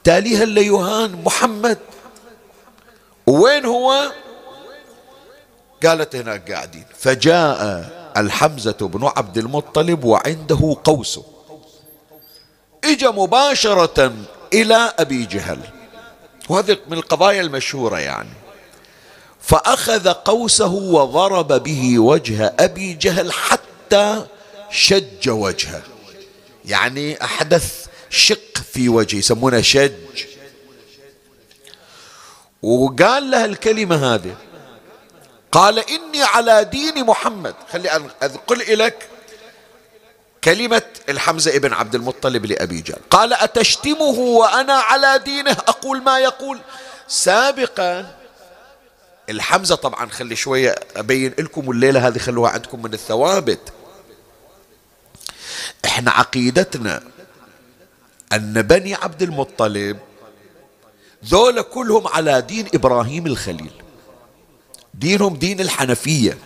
[0.03, 1.77] تاليها اللي يهان محمد.
[3.27, 4.11] وين هو؟
[5.85, 6.85] قالت هناك قاعدين.
[6.99, 11.23] فجاء الحمزة بن عبد المطلب وعنده قوسه
[12.83, 14.13] اجى مباشرة
[14.53, 15.59] إلى أبي جهل.
[16.49, 18.29] وهذه من القضايا المشهورة يعني.
[19.41, 24.25] فأخذ قوسه وضرب به وجه أبي جهل حتى
[24.69, 25.81] شج وجهه.
[26.65, 29.91] يعني أحدث شق في وجهه يسمونه شج.
[32.61, 34.35] وقال له الكلمة هذه
[35.51, 37.55] قال إني على دين محمد.
[37.71, 37.89] خلي
[38.21, 39.09] أقول لك
[40.43, 42.99] كلمة الحمزة ابن عبد المطلب لأبي جهل.
[43.09, 46.59] قال أتشتمه وأنا على دينه؟ أقول ما يقول.
[47.07, 48.15] سابقا
[49.29, 53.73] الحمزة طبعا خلي شوية أبين لكم الليلة هذه خلوها عندكم من الثوابت.
[55.85, 57.03] إحنا عقيدتنا
[58.35, 59.97] أن بني عبد المطلب
[61.25, 63.71] ذولا كلهم على دين إبراهيم الخليل.
[64.93, 66.37] دينهم دين الحنفية.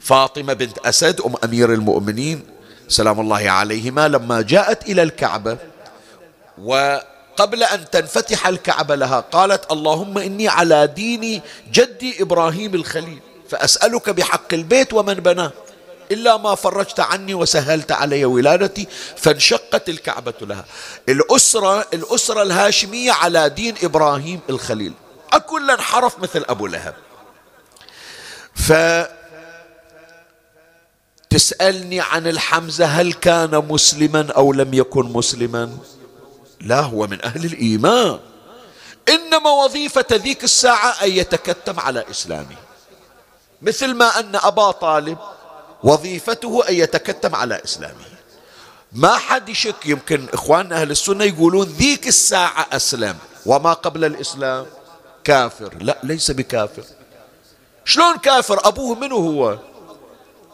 [0.00, 2.42] فاطمة بنت أسد أم أمير المؤمنين
[2.88, 5.58] سلام الله عليهما لما جاءت إلى الكعبة
[6.58, 11.40] وقبل أن تنفتح الكعبة لها قالت اللهم إني على دين
[11.72, 15.52] جدي إبراهيم الخليل فأسألك بحق البيت ومن بناه.
[16.10, 20.64] إلا ما فرجت عني وسهلت علي ولادتي فانشقت الكعبة لها.
[21.08, 24.92] الأسرة الأسرة الهاشمية على دين إبراهيم الخليل.
[25.32, 26.94] أكل انحرف مثل أبو لهب.
[28.54, 28.72] ف
[31.30, 35.78] تسألني عن الحمزة هل كان مسلما أو لم يكن مسلما؟
[36.60, 38.18] لا هو من أهل الإيمان.
[39.08, 42.56] إنما وظيفة ذيك الساعة أن يتكتم على إسلامه.
[43.62, 45.18] مثل ما أن أبا طالب
[45.84, 48.04] وظيفته أن يتكتم على إسلامه.
[48.92, 53.16] ما حد يشك يمكن إخواننا أهل السنة يقولون ذيك الساعة أسلم.
[53.46, 54.66] وما قبل الإسلام؟
[55.24, 55.74] كافر.
[55.80, 56.82] لا ليس بكافر.
[57.84, 59.58] شلون كافر؟ أبوه منه هو؟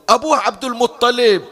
[0.09, 1.45] أبوه عبد المطلب.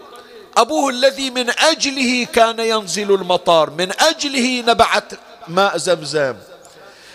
[0.57, 3.71] أبوه الذي من أجله كان ينزل المطار.
[3.71, 5.13] من أجله نبعت
[5.49, 6.35] ماء زمزم.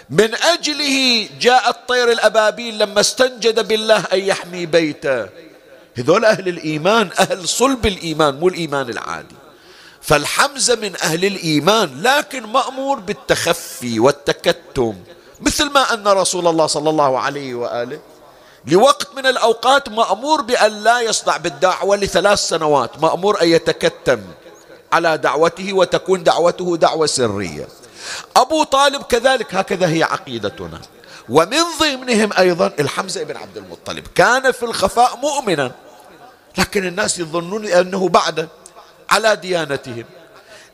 [0.10, 5.30] من أجله جاء الطير الأبابيل لما استنجد بالله أن يحمي بيته.
[5.98, 9.36] هذول أهل الإيمان أهل صلب الإيمان مو الإيمان العادي.
[10.02, 14.96] فالحمزة من أهل الإيمان لكن مأمور بالتخفي والتكتم
[15.42, 18.00] مثل ما أن رسول الله صلى الله عليه وآله
[18.68, 24.22] لوقت من الأوقات مأمور بأن لا يصدع بالدعوة لثلاث سنوات مأمور أن يتكتم
[24.94, 27.68] على دعوته وتكون دعوته دعوة سرية.
[28.36, 30.82] أبو طالب كذلك هكذا هي عقيدتنا.
[31.30, 34.08] ومن ضمنهم أيضا الحمزة بن عبد المطلب.
[34.16, 35.72] كان في الخفاء مؤمنا
[36.58, 38.50] لكن الناس يظنون أنه بعد
[39.10, 40.06] على ديانتهم.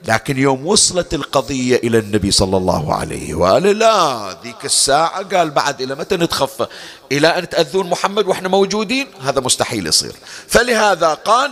[0.06, 5.82] لكن يوم وصلت القضية إلى النبي صلى الله عليه وآله لا ذيك الساعة قال بعد
[5.82, 6.68] إلى متى نتخفى؟
[7.12, 10.16] إلى أن تأذون محمد وإحنا موجودين؟ هذا مستحيل يصير.
[10.48, 11.52] فلهذا قال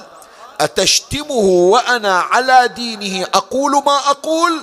[0.61, 1.31] أتشتمه
[1.71, 4.61] وأنا على دينه أقول ما أقول؟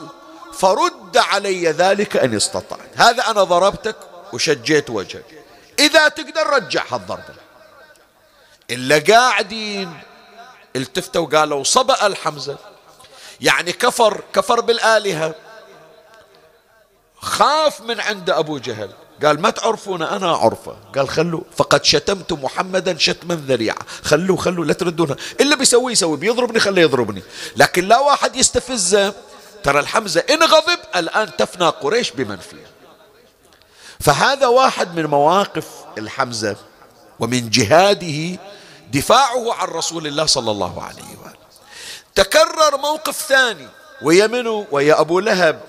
[0.52, 2.80] فرد علي ذلك إن استطعت.
[2.94, 3.96] هذا أنا ضربتك
[4.34, 5.44] وشجيت وجهك.
[5.78, 7.34] إذا تقدر رجع هالضربة
[8.70, 10.00] إلا قاعدين
[10.76, 12.56] التفتوا وقالوا صبأ الحمزة.
[13.40, 15.34] يعني كفر كفر بالآلهة.
[17.16, 18.90] خاف من عند أبو جهل.
[19.24, 20.76] قال ما تعرفون أنا أعرفه.
[20.96, 26.60] قال خلوا فقد شتمت محمدا شتما ذريعا خلوا خلوا لا تردونها إلا بيسوي يسوي بيضربني
[26.60, 27.22] خليه يضربني.
[27.56, 29.14] لكن لا واحد يستفزه.
[29.62, 32.73] ترى الحمزة إن غضب الآن تفنى قريش بمن فيها
[34.00, 35.66] فهذا واحد من مواقف
[35.98, 36.56] الحمزة
[37.20, 38.38] ومن جهاده
[38.92, 41.44] دفاعه عن رسول الله صلى الله عليه وآله.
[42.14, 43.68] تكرر موقف ثاني
[44.02, 45.60] ويا منو ويا أبو لهب.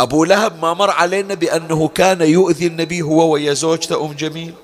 [0.00, 4.54] أبو لهب ما مر علينا بأنه كان يؤذي النبي هو ويا زوجته أم جميل.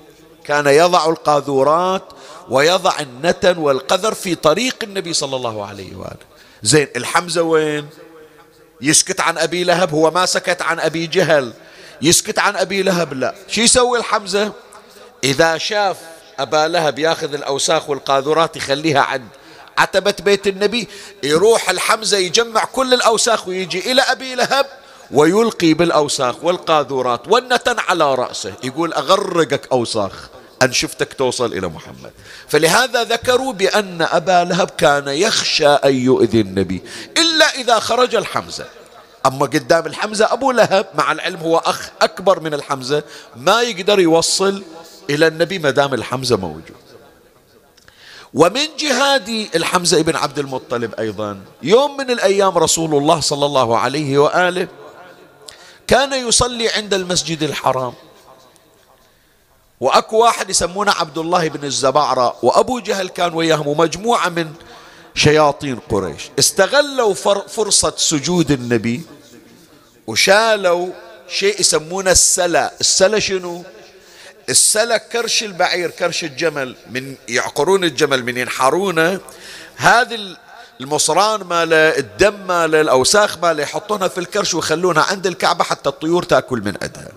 [0.45, 2.03] كان يضع القاذورات
[2.49, 6.29] ويضع النتن والقذر في طريق النبي صلى الله عليه وآله.
[6.63, 7.89] زين الحمزة وين؟
[8.81, 11.53] يسكت عن أبي لهب هو ما سكت عن أبي جهل.
[12.03, 13.35] يسكت عن أبي لهب لا.
[13.49, 14.53] شو يسوي الحمزة؟
[15.25, 15.97] إذا شاف
[16.39, 19.29] أبا لهب ياخذ الأوساخ والقاذورات يخليها عند
[19.79, 20.89] عتبة بيت النبي
[21.23, 24.67] يروح الحمزة يجمع كل الأوساخ ويجي إلى أبي لهب
[25.11, 28.53] ويلقي بالأوساخ والقاذورات والنتن على رأسه.
[28.63, 30.29] يقول أغرقك أوساخ
[30.63, 32.13] أن شفتك توصل إلى محمد.
[32.49, 36.83] فلهذا ذكروا بأن أبا لهب كان يخشى أن يؤذي النبي
[37.17, 38.67] إلا إذا خرج الحمزة.
[39.27, 43.03] أما قدام الحمزة أبو لهب مع العلم هو أخ أكبر من الحمزة
[43.37, 44.63] ما يقدر يوصل
[45.11, 46.77] إلى النبي ما دام الحمزة موجود.
[48.35, 54.19] ومن جهاد الحمزة بن عبد المطلب أيضا يوم من الأيام رسول الله صلى الله عليه
[54.19, 54.69] وآله
[55.87, 57.93] كان يصلي عند المسجد الحرام.
[59.81, 64.53] وأكو واحد يسمونه عبد الله بن الزبعرة وأبو جهل كان وياهم ومجموعة من
[65.19, 66.31] شياطين قريش.
[66.39, 67.15] استغلوا
[67.49, 69.03] فرصة سجود النبي
[70.07, 70.89] وشالوا
[71.29, 72.73] شيء يسمونه السلا.
[72.81, 73.65] السلا شنو؟
[74.49, 79.21] السلا كرش البعير كرش الجمل من يعقرون الجمل من ينحرونه.
[79.77, 80.37] هذه
[80.81, 86.59] المصران ماله الدم ماله الأوساخ ماله يحطونها في الكرش ويخلونها عند الكعبة حتى الطيور تأكل
[86.59, 87.13] من عندها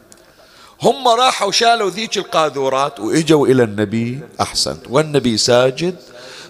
[0.82, 4.82] هم راحوا شالوا ذيك القاذورات وإجوا إلى النبي أحسنت.
[4.90, 5.96] والنبي ساجد.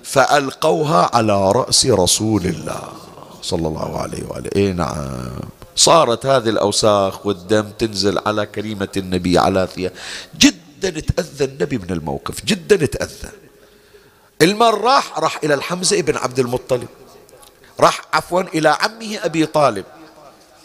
[0.03, 2.83] فألقوها على رأس رسول الله
[3.41, 4.49] صلى الله عليه وآله.
[4.55, 5.39] اي نعم.
[5.75, 9.91] صارت هذه الأوساخ والدم تنزل على كريمه النبي على ثياب.
[10.37, 13.29] جدا تاذى النبي من الموقف جدا تاذى
[14.41, 16.87] المر راح راح إلى الحمزة ابن عبد المطلب.
[17.79, 19.85] راح عفوا إلى عمه أبي طالب.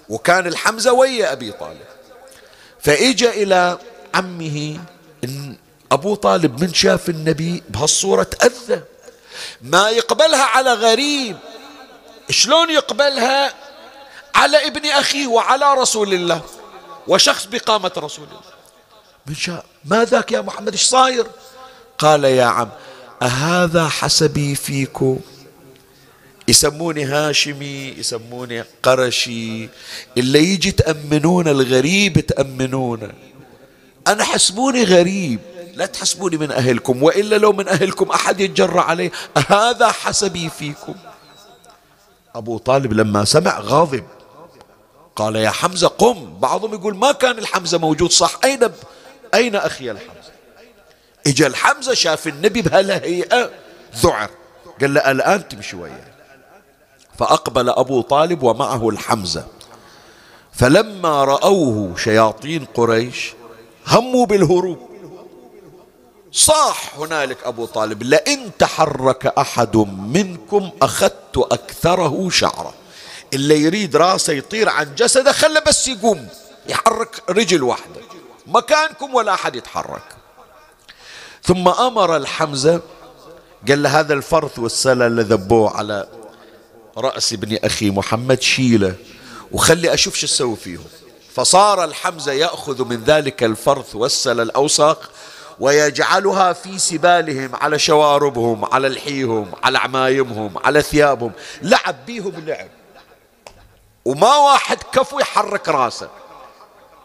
[0.09, 1.87] وكان الحمزة ويا أبي طالب.
[2.81, 3.79] فإجا إلى
[4.15, 4.79] عمه
[5.93, 8.83] أبو طالب من شاف النبي بهالصورة تأذى.
[9.63, 11.37] ما يقبلها على غريب.
[12.31, 13.55] شلون يقبلها؟
[14.35, 16.43] على ابن أخيه وعلى رسول الله
[17.09, 18.41] وشخص بقامة رسول الله.
[19.27, 21.27] من شاء ما ذاك يا محمد؟ إيش صاير؟
[21.99, 22.69] قال يا عم
[23.23, 25.21] أهذا حسبي فيكم؟
[26.49, 29.69] يسموني هاشمي يسموني قرشي.
[30.17, 33.13] اللي يجي تأمنون الغريب تأمنونه.
[34.07, 35.41] أنا حسبوني غريب.
[35.77, 39.13] لا تحسبوني من أهلكم وإلا لو من أهلكم أحد يتجرى عليه
[39.49, 40.95] هذا حسبي فيكم.
[42.35, 44.05] أبو طالب لما سمع غاضب
[45.17, 46.39] قال يا حمزة قم.
[46.41, 48.39] بعضهم يقول ما كان الحمزة موجود صح.
[48.45, 48.73] أين ب...
[49.35, 50.33] أين أخي الحمزة؟
[51.27, 53.51] إجا الحمزة شاف النبي بهالهيئة
[53.97, 54.31] ذعر.
[54.81, 56.13] قال له الآن تمشي وياه.
[57.19, 59.47] فأقبل أبو طالب ومعه الحمزة.
[60.53, 63.33] فلما رأوه شياطين قريش
[63.87, 64.96] هموا بالهروب.
[66.33, 72.75] صاح هنالك أبو طالب لئن تحرك أحد منكم أخذت أكثره شعره
[73.35, 76.29] اللي يريد راسه يطير عن جسده خله بس يقوم
[76.69, 78.01] يحرك رجل واحدة.
[78.47, 80.03] مكانكم ولا أحد يتحرك.
[81.45, 82.81] ثم أمر الحمزة
[83.69, 86.09] قال له هذا الفرث والسلة اللي ذبوه على
[86.97, 88.95] رأس ابن أخي محمد شيلة
[89.53, 90.85] وخلي أشوف شو تسوي فيهم.
[91.35, 95.11] فصار الحمزة يأخذ من ذلك الفرث والسل الأوساق
[95.61, 101.33] ويجعلها في سبالهم على شواربهم على لحيهم على عمايمهم على ثيابهم.
[101.63, 102.69] لعب بيهم لعب.
[104.05, 106.09] وما واحد كفو يحرك راسه.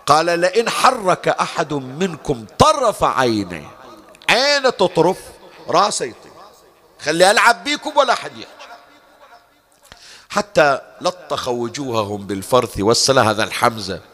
[0.05, 3.69] قال لئن حرك أحد منكم طرف عينه
[4.29, 5.17] عينه تطرف
[5.67, 6.31] راسه يطير.
[6.99, 8.51] خلي ألعب بيكم ولا حد يحكي.
[10.29, 14.10] حتى لطخ وجوههم بالفرث والسلا هذا الحمزة.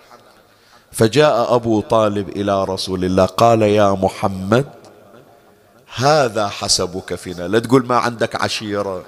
[0.97, 4.65] فجاء أبو طالب إلى رسول الله قال يا محمد
[5.95, 7.47] هذا حسبك فينا.
[7.47, 9.05] لا تقول ما عندك عشيرة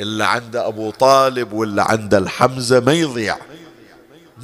[0.00, 3.36] إلا عند أبو طالب ولا عند الحمزة ما يضيع.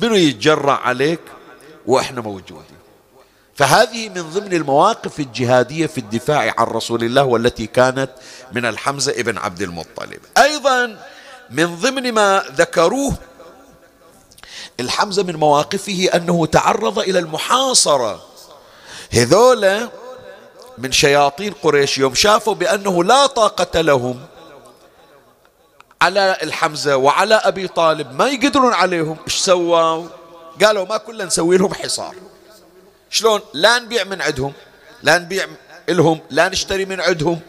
[0.02, 1.20] منو يتجرع عليك؟
[1.86, 2.80] وإحنا موجودين.
[3.54, 8.10] فهذه من ضمن المواقف الجهادية في الدفاع عن رسول الله والتي كانت
[8.52, 10.20] من الحمزة ابن عبد المطلب.
[10.38, 10.96] أيضا
[11.50, 13.14] من ضمن ما ذكروه
[14.80, 18.22] الحمزة من مواقفه أنه تعرض إلى المحاصرة.
[19.12, 19.88] هذولا
[20.78, 24.20] من شياطين قريش يوم شافوا بأنه لا طاقة لهم
[26.02, 29.16] على الحمزة وعلى أبي طالب ما يقدرون عليهم.
[29.26, 30.06] إيش سووا؟
[30.62, 32.14] قالوا ماكو نسوي لهم حصار.
[33.10, 34.52] شلون؟ لا نبيع من عندهم
[35.02, 35.46] لا نبيع
[35.88, 37.40] لهم لا نشتري من عندهم.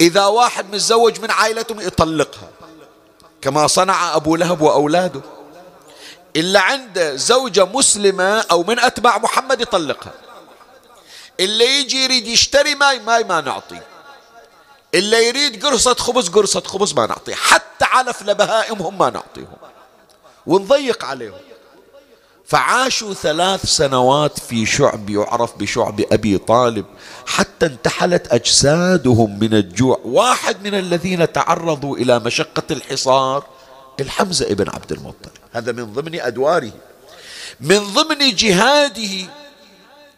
[0.00, 2.50] إذا واحد متزوج من عائلتهم يطلقها
[3.42, 5.20] كما صنع أبو لهب وأولاده.
[6.36, 10.12] إلا عنده زوجة مسلمة أو من أتباع محمد يطلقها.
[11.40, 13.86] اللي يجي يريد يشتري ماي ماي ما نعطيه
[14.94, 19.56] اللي يريد قرصة خبز قرصة خبز ما نعطيه حتى علف لبهائمهم ما نعطيهم.
[20.46, 21.40] ونضيق عليهم.
[22.46, 26.84] فعاشوا ثلاث سنوات في شعب يعرف بشعب أبي طالب.
[27.26, 30.00] حتى انتحلت أجسادهم من الجوع.
[30.04, 33.44] واحد من الذين تعرضوا إلى مشقة الحصار
[34.00, 35.32] الحمزة ابن عبد المطلب.
[35.58, 36.72] هذا من ضمن أدواره.
[37.60, 39.28] من ضمن جهاده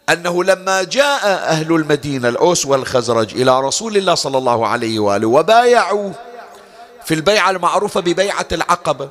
[0.09, 6.11] أنه لما جاء أهل المدينة الأوس والخزرج إلى رسول الله صلى الله عليه وآله وبايعوا
[7.05, 9.09] في البيعة المعروفة ببيعة العقبة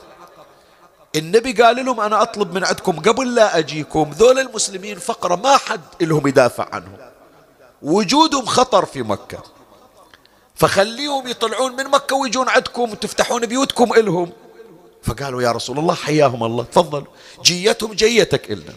[1.17, 5.81] النبي قال لهم أنا أطلب من عندكم قبل لا أجيكم ذول المسلمين فقرة ما حد
[6.01, 6.97] لهم يدافع عنهم.
[7.83, 9.43] وجودهم خطر في مكة.
[10.55, 14.33] فخليهم يطلعون من مكة ويجون عندكم وتفتحون بيوتكم إلهم.
[15.03, 17.05] فقالوا يا رسول الله حياهم الله تفضل.
[17.45, 18.75] جيتهم جيتك إلنا.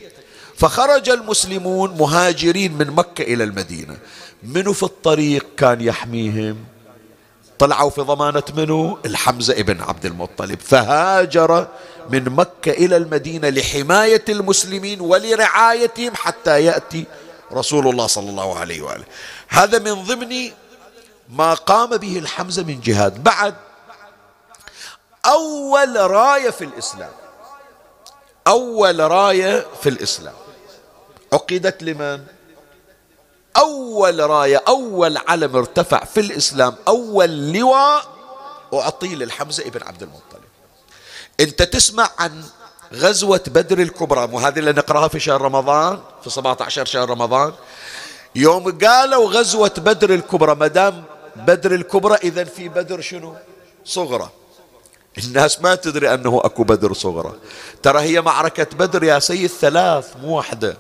[0.58, 3.98] فخرج المسلمون مهاجرين من مكة إلى المدينة.
[4.44, 6.58] منو في الطريق كان يحميهم؟
[7.60, 10.60] طلعوا في ضمانة منو؟ الحمزة ابن عبد المطلب.
[10.60, 11.68] فهاجر
[12.10, 17.06] من مكة إلى المدينة لحماية المسلمين ولرعايتهم حتى يأتي
[17.54, 19.04] رسول الله صلى الله عليه وآله.
[19.48, 20.52] هذا من ضمن
[21.30, 23.24] ما قام به الحمزة من جهاد.
[23.24, 23.56] بعد
[25.26, 27.12] أول راية في الإسلام.
[28.48, 30.34] أول راية في الإسلام.
[31.34, 32.24] عقدت لمن؟
[33.58, 38.06] أول راية أول علم ارتفع في الإسلام أول لواء.
[38.74, 40.44] أعطي للحمزة ابن عبد المطلب.
[41.40, 42.44] أنت تسمع عن
[42.94, 47.54] غزوة بدر الكبرى وهذه اللي نقرأها في شهر رمضان في 17 شهر رمضان؟
[48.36, 51.04] يوم قالوا غزوة بدر الكبرى ما دام
[51.36, 53.36] بدر الكبرى إذا في بدر شنو؟
[53.86, 54.30] صغرى.
[55.18, 57.34] الناس ما تدري أنه أكو بدر صغرى.
[57.84, 60.78] ترى هي معركة بدر يا سيد ثلاث مو واحدة.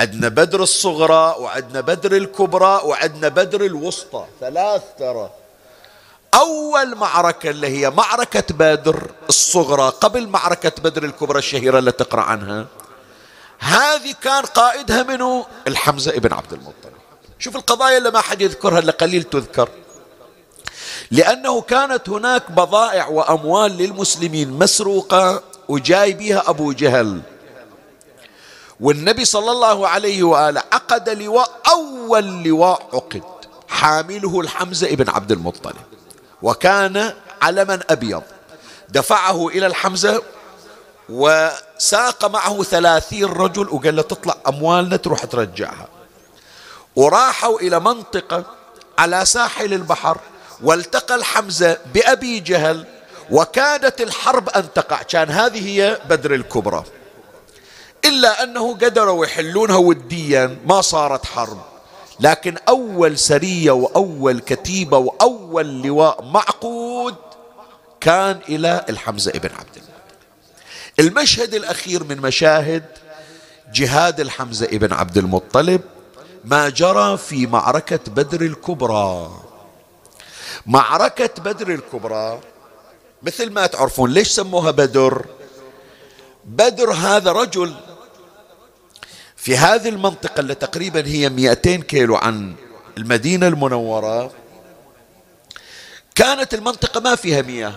[0.00, 4.24] عندنا بدر الصغرى وعندنا بدر الكبرى وعندنا بدر الوسطى.
[4.40, 5.30] ثلاث ترى.
[6.34, 12.66] أول معركة اللي هي معركة بدر الصغرى قبل معركة بدر الكبرى الشهيرة اللي تقرأ عنها.
[13.58, 16.92] هذه كان قائدها منه الحمزة ابن عبد المطلب.
[17.38, 19.68] شوف القضايا اللي ما حد يذكرها إلا قليل تذكر.
[21.10, 27.20] لأنه كانت هناك بضائع وأموال للمسلمين مسروقة وجاي بها أبو جهل.
[28.80, 33.22] والنبي صلى الله عليه وآله عقد لواء أول لواء عقد
[33.68, 35.76] حامله الحمزة ابن عبد المطلب.
[36.42, 38.22] وكان علما أبيض.
[38.88, 40.22] دفعه إلى الحمزة
[41.08, 45.88] وساق معه ثلاثين رجل وقال له تطلع أموالنا تروح ترجعها.
[46.96, 48.44] وراحوا إلى منطقة
[48.98, 50.18] على ساحل البحر.
[50.62, 52.86] والتقى الحمزة بأبي جهل
[53.30, 55.02] وكادت الحرب أن تقع.
[55.02, 56.84] كان هذه هي بدر الكبرى.
[58.04, 61.60] إلا أنه قدروا يحلونها وديا ما صارت حرب.
[62.20, 67.14] لكن أول سرية وأول كتيبة وأول لواء معقود
[68.00, 69.90] كان إلى الحمزة ابن عبد الله
[70.98, 72.84] المشهد الأخير من مشاهد
[73.72, 75.80] جهاد الحمزة ابن عبد المطلب
[76.44, 79.30] ما جرى في معركة بدر الكبرى.
[80.66, 82.40] معركة بدر الكبرى.
[83.22, 85.24] مثل ما تعرفون ليش سموها بدر؟
[86.44, 87.74] بدر هذا رجل
[89.36, 92.54] في هذه المنطقة اللي تقريبا هي 200 كيلو عن
[92.98, 94.32] المدينة المنورة.
[96.14, 97.74] كانت المنطقة ما فيها مياه.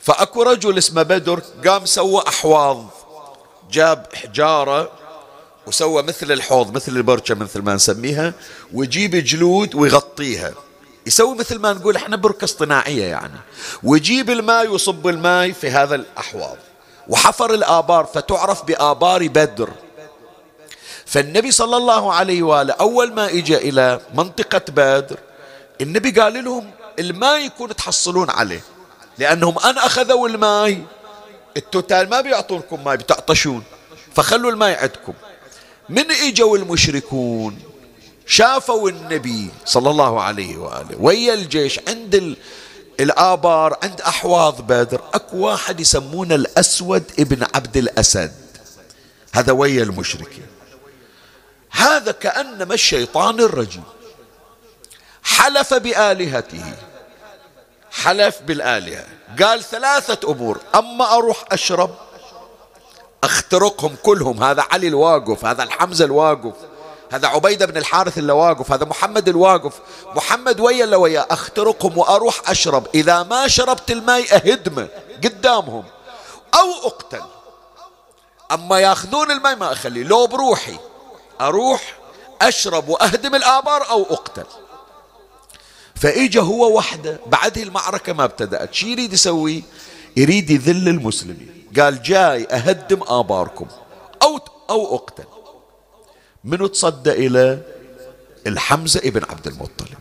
[0.00, 2.86] فأكو رجل اسمه بدر قام سوى أحواض
[3.70, 4.92] جاب حجارة
[5.66, 8.34] وسوى مثل الحوض مثل البرشة مثل ما نسميها
[8.72, 10.54] ويجيب جلود ويغطيها.
[11.10, 13.40] يسوي مثل ما نقول إحنا بركة اصطناعية يعني.
[13.82, 16.56] ويجيب الماء ويصب الماء في هذا الأحواض.
[17.08, 19.70] وحفر الآبار فتعرف بآبار بدر.
[21.06, 25.18] فالنبي صلى الله عليه وآله أول ما إجا إلى منطقة بدر
[25.80, 28.62] النبي قال لهم الماء يكون تحصلون عليه.
[29.18, 30.82] لأنهم أن أخذوا الماء
[31.56, 33.62] التوتال ما بيعطونكم ماء بتعطشون.
[34.14, 35.12] فخلوا الماء عندكم.
[35.88, 37.69] من إجوا المشركون؟
[38.30, 40.96] شافوا النبي صلى الله عليه وآله.
[41.00, 42.36] ويا الجيش عند
[43.00, 48.32] الآبار عند أحواض بدر أكو واحد يسمونه الأسود ابن عبد الأسد.
[49.32, 50.46] هذا ويا المشركين.
[51.70, 53.84] هذا كأنما الشيطان الرجيم.
[55.22, 56.74] حلف بآلهته.
[57.90, 59.06] حلف بالآلهة.
[59.42, 60.60] قال ثلاثة أمور.
[60.74, 61.94] أما أروح أشرب
[63.24, 64.42] أخترقهم كلهم.
[64.42, 66.69] هذا علي الواقف هذا الحمزة الواقف.
[67.10, 69.80] هذا عبيدة بن الحارث اللي واقف هذا محمد الواقف.
[70.16, 72.86] محمد ويا اللي وياه أخترقهم وأروح أشرب.
[72.94, 74.88] إذا ما شربت الماء أهدمه
[75.24, 75.84] قدامهم
[76.54, 77.22] أو أقتل.
[78.52, 80.76] أما ياخذون الماء ما أخليه لو بروحي
[81.40, 81.96] أروح
[82.42, 84.46] أشرب وأهدم الآبار أو أقتل.
[85.94, 88.74] فإجا هو وحده بعد المعركة ما ابتدأت.
[88.74, 89.64] شي يريد يسوي؟
[90.16, 91.66] يريد يذل المسلمين.
[91.78, 93.66] قال جاي أهدم آباركم
[94.22, 94.38] أو
[94.70, 95.24] أو أقتل.
[96.44, 97.58] منو تصدى إلى
[98.46, 99.98] الحمزة ابن عبد المطلب؟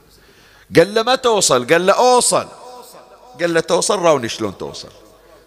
[0.76, 2.48] قال له ما توصل؟ قال له أوصل.
[3.42, 4.90] قال له توصل راوني شلون توصل؟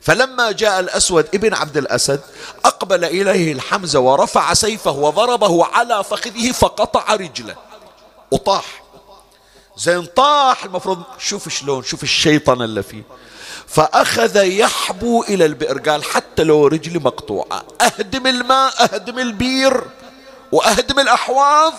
[0.00, 2.20] فلما جاء الأسود ابن عبد الأسد
[2.64, 7.56] أقبل إليه الحمزة ورفع سيفه وضربه على فخذه فقطع رجله.
[8.30, 8.82] وطاح.
[9.76, 10.64] زين طاح.
[10.64, 13.02] المفروض شوف شلون شوف الشيطان اللي فيه.
[13.66, 15.78] فأخذ يحبو إلى البئر.
[15.78, 17.64] قال حتى لو رجلي مقطوعة.
[17.80, 19.84] أهدم الماء أهدم البير.
[20.52, 21.74] وأهدم الأحواض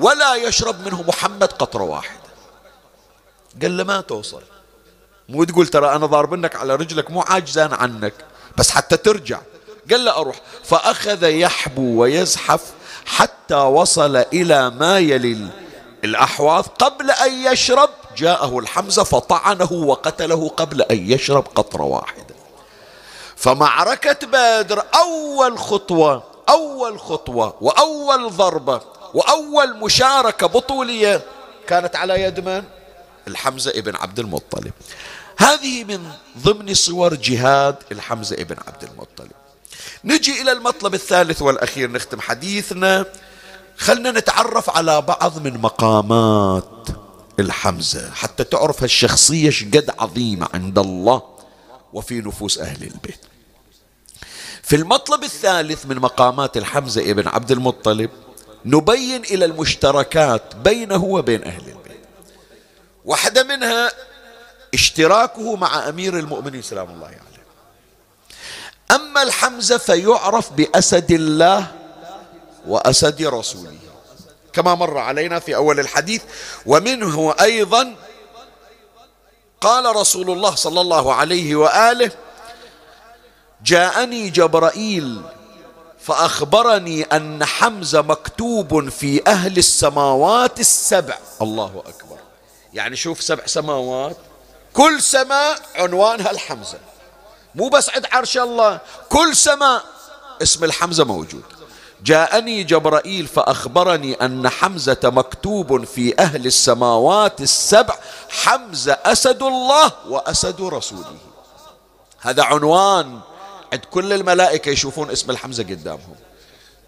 [0.00, 2.20] ولا يشرب منه محمد قطرة واحدة
[3.62, 4.42] قال له ما توصل.
[5.28, 8.14] مو تقول ترى أنا ضاربنك على رجلك مو عاجزان عنك
[8.58, 9.38] بس حتى ترجع.
[9.90, 10.40] قال له أروح.
[10.64, 12.72] فأخذ يحبو ويزحف
[13.06, 15.48] حتى وصل إلى ما يلي
[16.04, 17.90] الأحواض قبل أن يشرب.
[18.16, 22.34] جاءه الحمزة فطعنه وقتله قبل أن يشرب قطرة واحدة
[23.36, 26.22] فمعركة بدر أول خطوة
[26.52, 28.80] أول خطوة وأول ضربة
[29.14, 31.22] وأول مشاركة بطولية
[31.66, 32.64] كانت على يد من؟
[33.28, 34.72] الحمزة ابن عبد المطلب.
[35.36, 39.32] هذه من ضمن صور جهاد الحمزة ابن عبد المطلب.
[40.04, 43.06] نجي إلى المطلب الثالث والأخير نختم حديثنا.
[43.76, 46.88] خلنا نتعرف على بعض من مقامات
[47.38, 51.22] الحمزة حتى تعرف هالشخصية شقد عظيمة عند الله
[51.92, 53.31] وفي نفوس أهل البيت.
[54.62, 58.10] في المطلب الثالث من مقامات الحمزة ابن عبد المطلب
[58.64, 62.00] نبين إلى المشتركات بينه وبين أهل البيت
[63.04, 63.92] واحدة منها
[64.74, 67.28] اشتراكه مع أمير المؤمنين سلام الله عليه يعني.
[68.90, 71.66] أما الحمزة فيعرف بأسد الله
[72.66, 73.78] وأسد رسوله
[74.52, 76.22] كما مر علينا في أول الحديث
[76.66, 77.94] ومنه أيضا
[79.60, 82.10] قال رسول الله صلى الله عليه وآله
[83.64, 85.22] جاءني جبرائيل
[86.00, 91.18] فأخبرني أن حمزة مكتوب في أهل السماوات السبع.
[91.42, 92.16] الله أكبر.
[92.74, 94.16] يعني شوف سبع سماوات.
[94.72, 96.78] كل سماء عنوانها الحمزة.
[97.54, 98.80] مو بس عند عرش الله.
[99.08, 99.84] كل سماء.
[100.42, 101.42] اسم الحمزة موجود.
[102.04, 107.98] جاءني جبرائيل فأخبرني أن حمزة مكتوب في أهل السماوات السبع.
[108.28, 111.16] حمزة أسد الله وأسد رسوله.
[112.20, 113.20] هذا عنوان
[113.72, 116.14] عند كل الملائكة يشوفون اسم الحمزة قدامهم.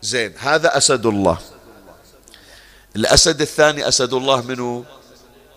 [0.02, 1.38] زين هذا أسد الله.
[2.96, 4.84] الأسد الثاني أسد الله منه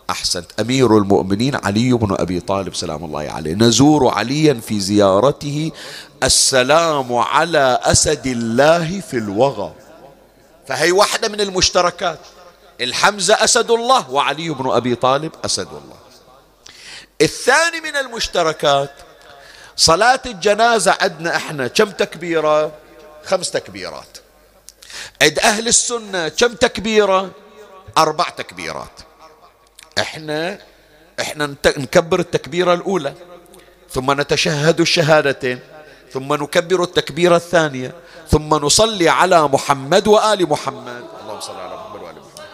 [0.10, 0.60] أحسنت.
[0.60, 3.54] أمير المؤمنين علي بن أبي طالب سلام الله عليه.
[3.54, 5.72] نزور عليا في زيارته
[6.24, 9.74] السلام على أسد الله في الوغى.
[10.68, 12.20] فهي واحدة من المشتركات.
[12.82, 15.98] الحمزة أسد الله وعلي بن أبي طالب أسد الله.
[17.22, 18.92] الثاني من المشتركات
[19.78, 22.72] صلاة الجنازة عندنا إحنا كم تكبيرة؟
[23.26, 24.18] خمس تكبيرات.
[25.22, 27.32] عند أهل السنة كم تكبيرة؟
[27.98, 29.00] أربع تكبيرات.
[30.00, 30.60] إحنا
[31.20, 33.14] إحنا نكبر التكبيرة الأولى
[33.90, 35.60] ثم نتشهد الشهادتين
[36.14, 37.94] ثم نكبر التكبيرة الثانية
[38.30, 41.04] ثم نصلي على محمد وآل محمد.
[41.22, 42.48] اللهم صل على محمد وآل محمد.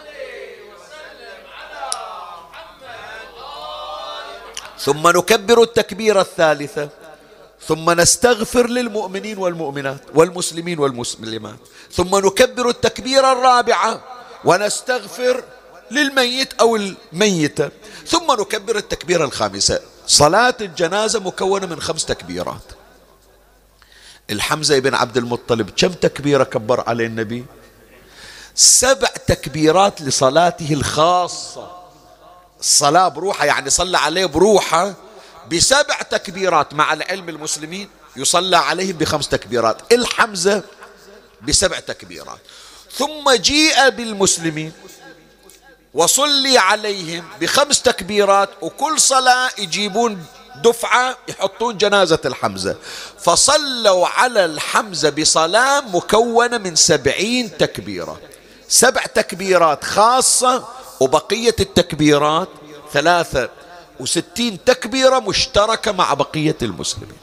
[4.78, 6.88] ثم نكبر التكبيرة الثالثة
[7.68, 11.56] ثم نستغفر للمؤمنين والمؤمنات والمسلمين والمسلمات.
[11.92, 14.00] ثم نكبر التكبيرة الرابعة
[14.44, 15.44] ونستغفر
[15.90, 17.70] للميت أو الميتة.
[18.06, 22.72] ثم نكبر التكبيرة الخامسة صلاة الجنازة مكونة من خمس تكبيرات.
[24.30, 27.44] الحمزة بن عبد المطلب كم تكبيرة كبر عليه النبي؟
[28.54, 31.70] سبع تكبيرات لصلاته الخاصة.
[32.60, 34.94] الصلاة بروحها يعني صلى عليه بروحه
[35.50, 39.92] بسبع تكبيرات مع العلم المسلمين يصلى عليهم بخمس تكبيرات.
[39.92, 40.62] الحمزة
[41.42, 42.38] بسبع تكبيرات.
[42.96, 44.72] ثم جيء بالمسلمين
[45.94, 50.26] وصلي عليهم بخمس تكبيرات وكل صلاة يجيبون
[50.64, 52.76] دفعة يحطون جنازة الحمزة.
[53.20, 58.20] فصلوا على الحمزة بصلاة مكونة من سبعين تكبيرة.
[58.68, 60.68] سبع تكبيرات خاصة
[61.00, 62.48] وبقية التكبيرات
[62.92, 63.50] ثلاثة
[64.00, 67.16] وستين تكبيرة مشتركة مع بقية المسلمين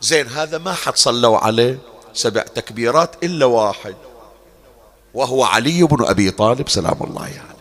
[0.00, 1.78] زين هذا ما حد صلوا عليه
[2.14, 3.94] سبع تكبيرات إلا واحد
[5.14, 7.59] وهو علي بن أبي طالب سلام الله عليه يعني.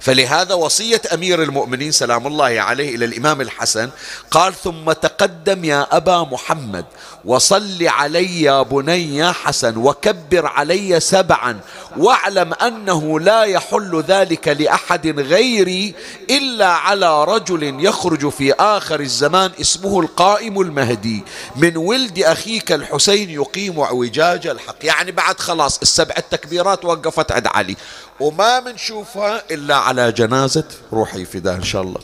[0.00, 3.90] فلهذا وصية أمير المؤمنين سلام الله عليه إلى الإمام الحسن
[4.30, 6.84] قال ثم تقدم يا أبا محمد
[7.24, 11.60] وصل علي يا بني يا حسن وكبر علي سبعا
[11.96, 15.94] واعلم أنه لا يحل ذلك لأحد غيري
[16.30, 21.24] إلا على رجل يخرج في آخر الزمان اسمه القائم المهدي.
[21.56, 24.76] من ولد أخيك الحسين يقيم أعوجاج الحق.
[24.82, 27.76] يعني بعد خلاص السبع التكبيرات وقفت عند علي.
[28.20, 32.00] وما منشوفها إلا على جنازة روحي فداه إن شاء الله.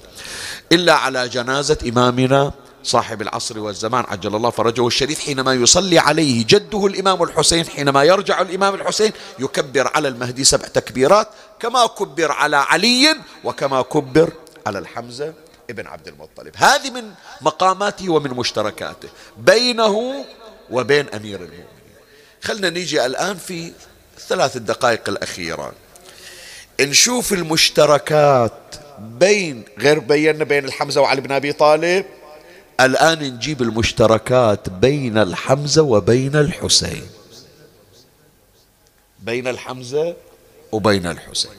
[0.72, 2.52] إلا على جنازة إمامنا
[2.84, 8.40] صاحب العصر والزمان عجل الله فرجه الشريف حينما يصلي عليه جده الإمام الحسين حينما يرجع
[8.40, 11.28] الإمام الحسين يكبر على المهدي سبع تكبيرات
[11.60, 14.32] كما كبر على علي وكما كبر
[14.66, 15.32] على الحمزة
[15.70, 16.52] ابن عبد المطلب.
[16.56, 17.10] هذه من
[17.40, 19.08] مقاماته ومن مشتركاته
[19.38, 20.24] بينه
[20.70, 21.64] وبين أمير المؤمنين.
[22.42, 23.72] خلنا نيجي الآن في
[24.28, 25.72] ثلاث الدقائق الأخيرة
[26.80, 28.52] نشوف المشتركات
[28.98, 32.04] بين غير بينا بين الحمزة وعلي بن أبي طالب.
[32.80, 37.06] الآن نجيب المشتركات بين الحمزة وبين الحسين.
[39.22, 40.16] بين الحمزة
[40.72, 41.50] وبين الحسين.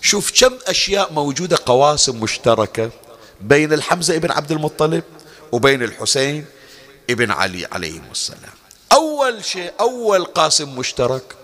[0.00, 2.90] شوف كم أشياء موجودة قواسم مشتركة
[3.40, 5.04] بين الحمزة ابن عبد المطلب
[5.52, 6.44] وبين الحسين
[7.10, 8.54] ابن علي عليه السلام.
[8.92, 11.34] أول شيء أول قاسم مشترك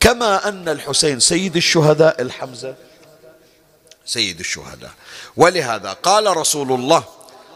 [0.00, 2.74] كما أن الحسين سيد الشهداء الحمزة.
[4.06, 4.90] سيد الشهداء.
[5.36, 7.04] ولهذا قال رسول الله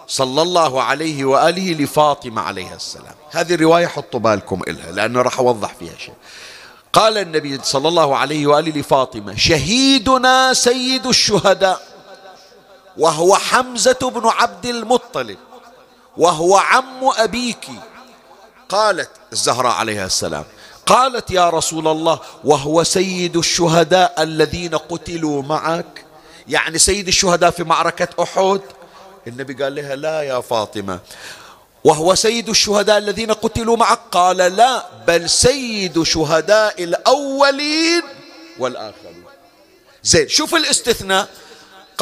[0.07, 3.15] صلى الله عليه وآله لفاطمة عليها السلام.
[3.31, 6.15] هذه الرواية حطوا بالكم إلها لأنه راح أوضح فيها شيء.
[6.93, 11.83] قال النبي صلى الله عليه وآله لفاطمة شهيدنا سيد الشهداء
[12.97, 15.39] وهو حمزة بن عبد المطلب
[16.17, 17.69] وهو عم أبيك.
[18.69, 20.45] قالت الزهراء عليها السلام
[20.87, 26.05] قالت يا رسول الله وهو سيد الشهداء الذين قتلوا معك.
[26.49, 28.61] يعني سيد الشهداء في معركة أحد؟
[29.27, 30.99] النبي قال لها لا يا فاطمة.
[31.85, 38.03] وهو سيد الشهداء الذين قتلوا معك؟ قال لا بل سيد شهداء الأولين
[38.59, 39.25] والآخرين.
[40.03, 41.29] زين شوف الاستثناء.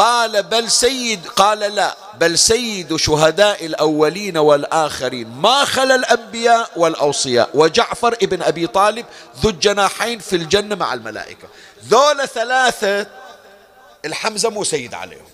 [0.00, 5.28] قال بل سيد قال لا بل سيد شهداء الأولين والآخرين.
[5.28, 7.50] ما خلا الأنبياء والأوصياء.
[7.54, 9.06] وجعفر ابن أبي طالب
[9.40, 11.48] ذو الجناحين في الجنة مع الملائكة.
[11.84, 13.06] ذول ثلاثة
[14.04, 15.26] الحمزة مو سيد عليهم.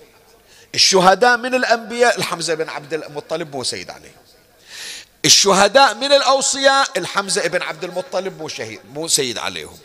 [0.75, 4.17] الشهداء من الأنبياء الحمزة بن عبد المطلب مو سيد عليهم.
[5.25, 9.79] الشهداء من الأوصياء الحمزة بن عبد المطلب مو شهيد مو سيد عليهم.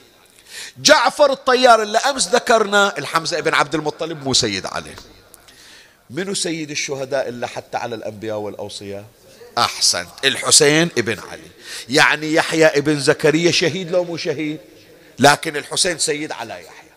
[0.78, 4.96] جعفر الطيار اللي أمس ذكرنا الحمزة بن عبد المطلب مو سيد عليه
[6.10, 9.06] منو سيد الشهداء إلا حتى على الأنبياء والأوصياء؟
[9.58, 10.10] أحسنت.
[10.26, 11.52] الحسين ابن علي.
[11.90, 14.60] يعني يحيى ابن زكريا شهيد لو مو شهيد؟
[15.20, 16.90] لكن الحسين سيد على يحيى.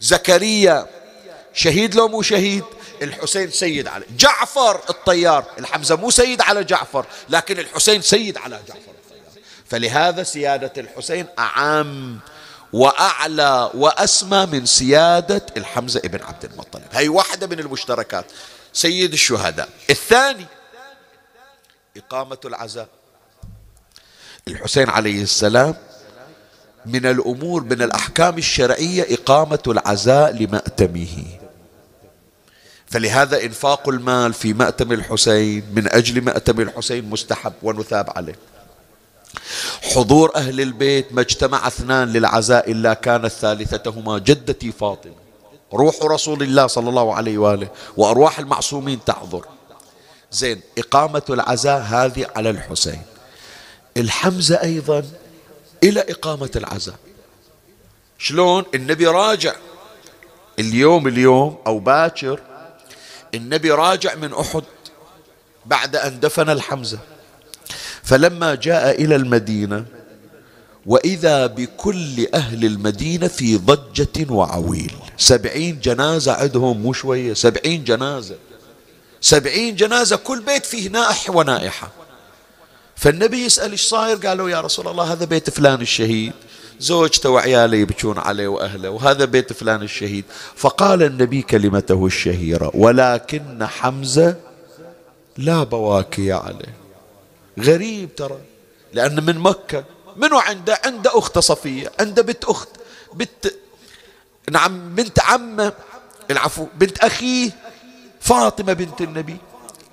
[0.00, 0.86] زكريا
[1.54, 2.64] شهيد لو مو شهيد؟
[3.02, 5.44] الحسين سيد على جعفر الطيار.
[5.58, 9.42] الحمزة مو سيد على جعفر لكن الحسين سيد على جعفر الطيار.
[9.70, 12.20] فلهذا سيادة الحسين أعم
[12.76, 16.82] وأعلى وأسمى من سيادة الحمزة ابن عبد المطلب.
[16.92, 18.24] هي واحدة من المشتركات.
[18.72, 19.68] سيد الشهداء.
[19.90, 20.46] الثاني
[21.96, 22.88] إقامة العزاء.
[24.48, 25.74] الحسين عليه السلام
[26.86, 31.24] من الأمور من الأحكام الشرعية إقامة العزاء لمأتمه.
[32.86, 38.34] فلهذا إنفاق المال في مأتم الحسين من أجل مأتم الحسين مستحب ونثاب عليه.
[39.82, 45.12] حضور أهل البيت ما اجتمع اثنان للعزاء إلا كانت ثالثتهما جدتي فاطمة.
[45.72, 49.44] روح رسول الله صلى الله عليه وآله وأرواح المعصومين تحضر
[50.30, 53.02] زين إقامة العزاء هذه على الحسين.
[53.96, 55.04] الحمزة أيضا
[55.82, 56.94] إلى إقامة العزاء.
[58.18, 59.54] شلون؟ النبي راجع.
[60.58, 62.40] اليوم اليوم أو باكر
[63.34, 64.62] النبي راجع من أحد
[65.66, 66.98] بعد أن دفن الحمزة.
[68.06, 69.84] فلما جاء إلى المدينة
[70.86, 74.92] وإذا بكل أهل المدينة في ضجة وعويل.
[75.18, 78.36] سبعين جنازة عندهم مو شوية سبعين جنازة.
[79.20, 81.90] سبعين جنازة كل بيت فيه نائح ونائحة.
[82.96, 86.32] فالنبي يسأل إيش صاير؟ قالوا يا رسول الله هذا بيت فلان الشهيد.
[86.80, 90.24] زوجته وعياله يبكون عليه وأهله وهذا بيت فلان الشهيد.
[90.56, 94.36] فقال النبي كلمته الشهيرة ولكن حمزة
[95.36, 96.85] لا بواكي عليه.
[97.60, 98.38] غريب ترى.
[98.92, 99.84] لأن من مكة
[100.16, 102.68] منو عنده عنده أخت صفية عنده بنت أخت
[103.14, 103.46] بنت
[104.50, 105.72] نعم بنت عمة
[106.30, 107.50] العفو بنت أخيه
[108.20, 109.36] فاطمة بنت النبي.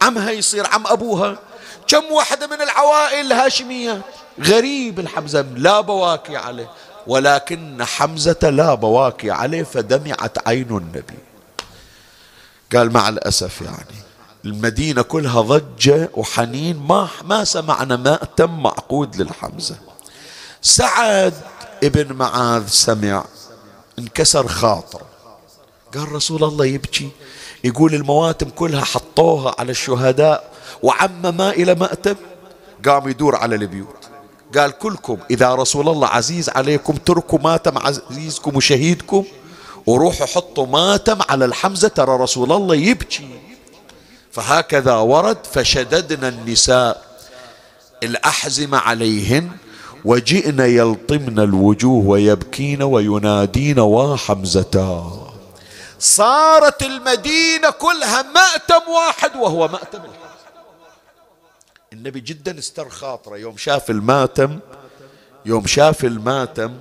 [0.01, 1.39] عمها يصير عم أبوها.
[1.87, 4.01] كم واحدة من العوائل الهاشمية.
[4.39, 6.71] غريب الحمزة لا بواكي عليه.
[7.07, 11.19] ولكن حمزة لا بواكي عليه فدمعت عين النبي.
[12.75, 14.02] قال مع الأسف يعني.
[14.45, 19.75] المدينة كلها ضجة وحنين ما ما سمعنا مأتم معقود للحمزة.
[20.61, 21.33] سعد
[21.83, 23.25] ابن معاذ سمع
[23.99, 25.05] انكسر خاطره
[25.93, 27.09] قال رسول الله يبكي
[27.63, 30.51] يقول المواتم كلها حطوها على الشهداء
[30.83, 32.15] وعم ما إلى مأتم
[32.85, 34.09] قام يدور على البيوت.
[34.57, 39.25] قال كلكم إذا رسول الله عزيز عليكم تركوا ماتم عزيزكم وشهيدكم
[39.85, 43.29] وروحوا حطوا ماتم على الحمزة ترى رسول الله يبكي.
[44.33, 47.05] فهكذا ورد فشددنا النساء
[48.03, 49.51] الأحزمة عليهن
[50.05, 55.19] وجئن يلطمن الوجوه ويبكين وينادين وحمزتا
[55.99, 59.99] صارت المدينة كلها مأتم واحد وهو مأتم
[61.93, 64.59] النبي جدا استر خاطره يوم شاف المأتم
[65.45, 66.73] يوم شاف المأتم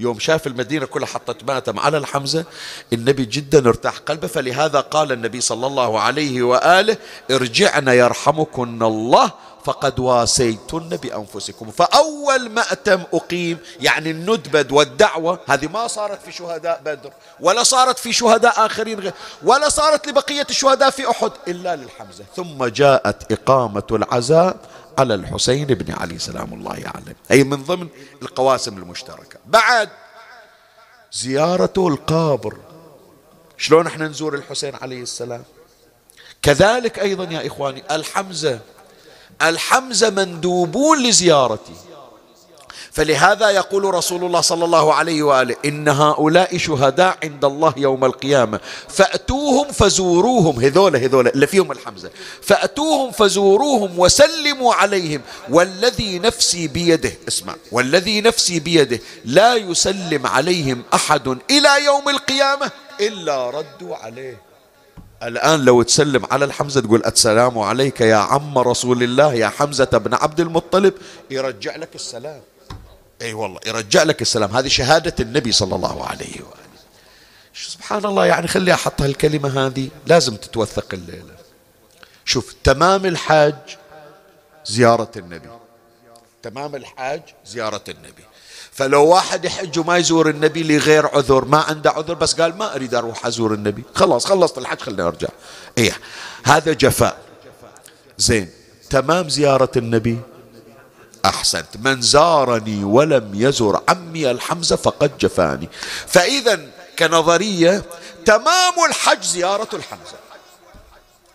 [0.00, 2.44] يوم شاف المدينة كلها حطت ماتم على الحمزة
[2.92, 6.96] النبي جدا ارتاح قلبه فلهذا قال النبي صلى الله عليه وآله
[7.30, 9.30] ارجعن يرحمكن الله
[9.64, 11.70] فقد واسيتن بأنفسكم.
[11.70, 18.12] فأول مأتم أقيم يعني الندبد والدعوة هذه ما صارت في شهداء بدر ولا صارت في
[18.12, 22.24] شهداء آخرين غير ولا صارت لبقية الشهداء في أحد إلا للحمزة.
[22.36, 24.56] ثم جاءت إقامة العزاء
[25.00, 27.16] على الحسين بن علي سلام الله عليه.
[27.30, 27.88] أي من ضمن
[28.22, 29.38] القواسم المشتركة.
[29.46, 29.88] بعد
[31.12, 32.56] زيارته القابر
[33.56, 35.44] شلون إحنا نزور الحسين عليه السلام؟
[36.42, 38.60] كذلك أيضا يا إخواني الحمزة.
[39.42, 41.76] الحمزة مندوبون لزيارته.
[42.92, 48.60] فلهذا يقول رسول الله صلى الله عليه وآله إن هؤلاء شهداء عند الله يوم القيامة.
[48.88, 50.60] فأتوهم فزوروهم.
[50.60, 52.10] هذول هذول اللي فيهم الحمزة.
[52.42, 55.20] فأتوهم فزوروهم وسلموا عليهم.
[55.48, 62.70] والذي نفسي بيده اسمع والذي نفسي بيده لا يسلم عليهم أحد إلى يوم القيامة
[63.00, 64.42] إلا ردوا عليه.
[65.22, 70.14] الآن لو تسلم على الحمزة تقول السلام عليك يا عم رسول الله يا حمزة بن
[70.14, 70.94] عبد المطلب
[71.30, 72.40] يرجع لك السلام.
[73.22, 74.56] إي والله يرجع لك السلام.
[74.56, 76.60] هذه شهادة النبي صلى الله عليه وآله.
[77.54, 81.34] سبحان الله يعني خلي أحط هالكلمة هذه لازم تتوثق الليلة.
[82.24, 83.54] شوف تمام الحج
[84.66, 85.48] زيارة النبي.
[86.42, 88.24] تمام الحج زيارة النبي.
[88.72, 92.94] فلو واحد يحج وما يزور النبي لغير عذر ما عنده عذر بس قال ما أريد
[92.94, 93.84] أروح أزور النبي.
[93.94, 95.28] خلاص خلصت الحج خليني أرجع.
[95.78, 95.92] إيه
[96.44, 97.18] هذا جفاء.
[98.18, 98.50] زين
[98.90, 100.18] تمام زيارة النبي
[101.24, 101.76] أحسنت.
[101.80, 105.68] من زارني ولم يزر عمي الحمزة فقد جفاني.
[106.06, 106.60] فإذا
[106.98, 107.82] كنظرية
[108.26, 110.16] تمام الحج زيارة الحمزة.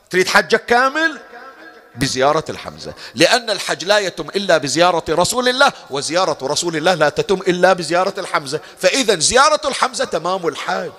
[0.10, 1.20] تريد حجك كامل؟
[1.96, 2.94] بزيارة الحمزة.
[3.16, 8.14] لأن الحج لا يتم إلا بزيارة رسول الله وزيارة رسول الله لا تتم إلا بزيارة
[8.18, 8.60] الحمزة.
[8.80, 10.92] فإذا زيارة الحمزة تمام الحج.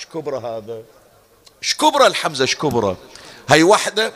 [0.00, 0.82] شكبرة هذا؟
[1.60, 2.96] شكبرة الحمزة؟ شكبرة
[3.48, 4.12] هي واحدة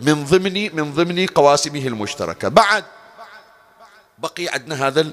[0.00, 2.48] من ضمن من ضمن قواسمه المشتركة.
[2.48, 2.84] بعد
[4.18, 5.10] بقي عندنا هذا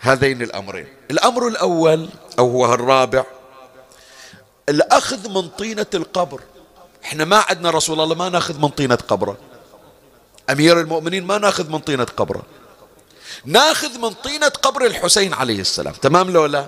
[0.00, 0.86] هذين الأمرين.
[1.10, 3.24] الأمر الأول أو هو الرابع
[4.68, 6.40] الأخذ من طينة القبر.
[7.04, 9.36] إحنا ما عندنا رسول الله ما نأخذ من طينة قبره.
[10.50, 12.42] أمير المؤمنين ما نأخذ من طينة قبره.
[13.44, 15.92] نأخذ من طينة قبر الحسين عليه السلام.
[15.92, 16.66] تمام لو لا؟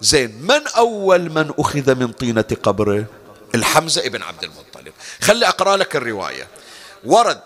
[0.00, 3.04] زين من أول من أخذ من طينة قبره؟
[3.54, 4.92] الحمزة ابن عبد المطلب.
[5.20, 6.48] خلي أقرأ لك الرواية.
[7.04, 7.40] ورد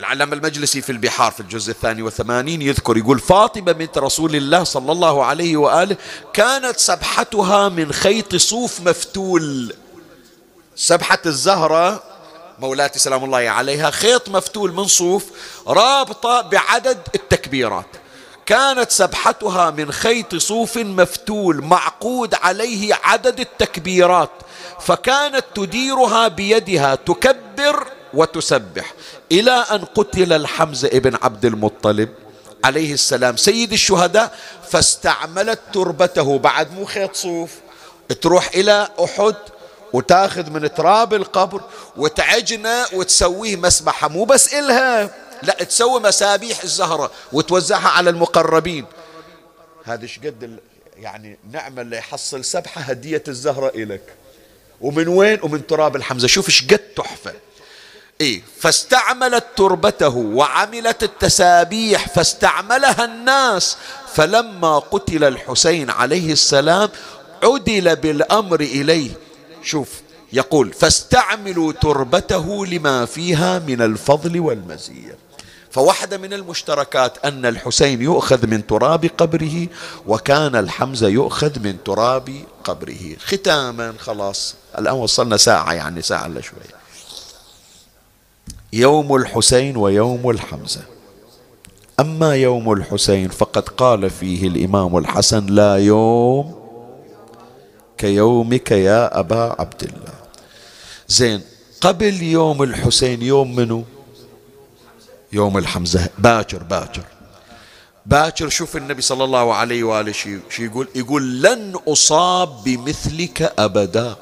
[0.00, 4.92] العلامة المجلسي في البحار في الجزء الثاني والثمانين يذكر يقول فاطمة بنت رسول الله صلى
[4.92, 5.96] الله عليه وآله
[6.32, 9.74] كانت سبحتها من خيط صوف مفتول.
[10.76, 12.02] سبحة الزهرة
[12.58, 15.24] مولاتي سلام الله عليها خيط مفتول من صوف
[15.66, 17.86] رابطة بعدد التكبيرات.
[18.46, 24.30] كانت سبحتها من خيط صوف مفتول معقود عليه عدد التكبيرات
[24.80, 28.94] فكانت تديرها بيدها تكبر وتسبح.
[29.32, 32.08] إلى أن قتل الحمزة ابن عبد المطلب
[32.64, 34.34] عليه السلام سيد الشهداء
[34.70, 36.38] فاستعملت تربته.
[36.38, 37.50] بعد مو خيط صوف.
[38.20, 39.34] تروح إلى أحد
[39.92, 41.60] وتاخذ من تراب القبر
[41.96, 44.08] وتعجنه وتسويه مسبحة.
[44.08, 45.10] مو بس إلها
[45.42, 48.84] لا تسوي مسابيح الزهرة وتوزعها على المقربين.
[49.84, 50.58] هذا قد
[50.96, 54.02] يعني نعمة اللي يحصل سبحة هدية الزهرة إلك
[54.80, 56.28] ومن وين؟ ومن تراب الحمزة.
[56.28, 57.32] شوف إيش قد تحفة.
[58.20, 63.76] إيه فاستعملت تربته وعملت التسابيح فاستعملها الناس.
[64.14, 66.88] فلما قتل الحسين عليه السلام
[67.42, 69.10] عدل بالأمر إليه.
[69.62, 69.88] شوف
[70.32, 75.18] يقول فاستعملوا تربته لما فيها من الفضل والمزية.
[75.70, 79.66] فواحدة من المشتركات أن الحسين يؤخذ من تراب قبره
[80.06, 83.16] وكان الحمزة يؤخذ من تراب قبره.
[83.26, 84.54] ختاما خلاص.
[84.78, 86.81] الآن وصلنا ساعة يعني ساعة إلا شوية.
[88.72, 90.80] يوم الحسين ويوم الحمزة.
[92.00, 96.54] أما يوم الحسين فقد قال فيه الإمام الحسن لا يوم
[97.98, 100.14] كيومك يا أبا عبد الله.
[101.08, 101.40] زين
[101.80, 103.84] قبل يوم الحسين يوم منو؟
[105.32, 106.08] يوم الحمزة.
[106.18, 107.02] باكر باكر.
[108.06, 114.16] باكر شوف النبي صلى الله عليه وآله شو يقول يقول لن أصاب بمثلك أبدا.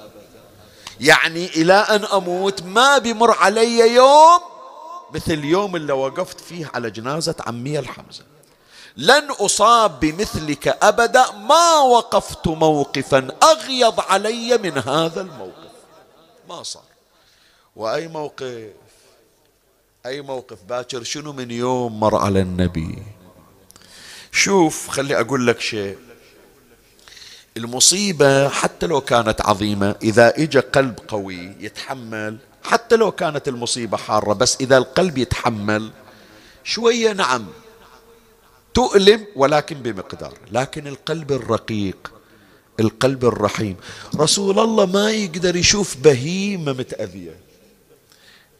[1.01, 4.40] يعني إلى أن أموت ما بمر علي يوم
[5.14, 8.24] مثل اليوم اللي وقفت فيه على جنازة عمي الحمزة.
[8.96, 15.70] لن أصاب بمثلك أبدا ما وقفت موقفا أغيض علي من هذا الموقف.
[16.48, 16.82] ما صار.
[17.76, 18.72] وأي موقف؟
[20.07, 23.03] أي موقف باكر؟ شنو من يوم مر على النبي؟
[24.32, 25.98] شوف خلي أقول لك شيء.
[27.61, 34.32] المصيبة حتى لو كانت عظيمة إذا إجا قلب قوي يتحمل حتى لو كانت المصيبة حارة
[34.32, 35.90] بس إذا القلب يتحمل
[36.64, 37.46] شوية نعم
[38.74, 42.12] تؤلم ولكن بمقدار لكن القلب الرقيق
[42.80, 43.76] القلب الرحيم.
[44.16, 47.36] رسول الله ما يقدر يشوف بهيمة متأذية.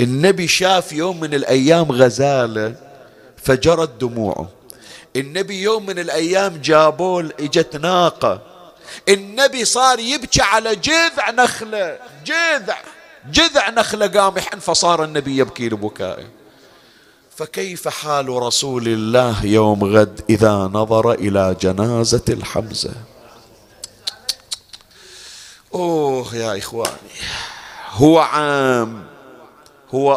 [0.01, 2.77] النبي شاف يوم من الأيام غزالة
[3.37, 4.49] فجرت دموعه.
[5.17, 8.50] النبي يوم من الأيام جابول إجت ناقة.
[9.09, 11.99] النبي صار يبكي على جذع نخلة.
[12.25, 12.79] جذع.
[13.31, 16.27] جذع نخلة قامح فصار النبي يبكي لبكائه.
[17.37, 22.93] فكيف حال رسول الله يوم غد إذا نظر إلى جنازة الحمزة؟
[25.75, 27.11] أوه يا إخواني.
[27.91, 29.05] هو عام.
[29.95, 30.15] هو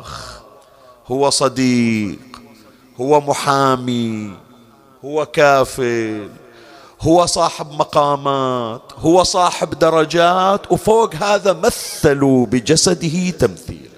[0.00, 0.40] أخ.
[1.06, 2.18] هو صديق.
[3.00, 4.36] هو محامي.
[5.04, 6.28] هو كافل
[7.00, 13.90] هو صاحب مقامات هو صاحب درجات وفوق هذا مثلوا بجسده تمثيل.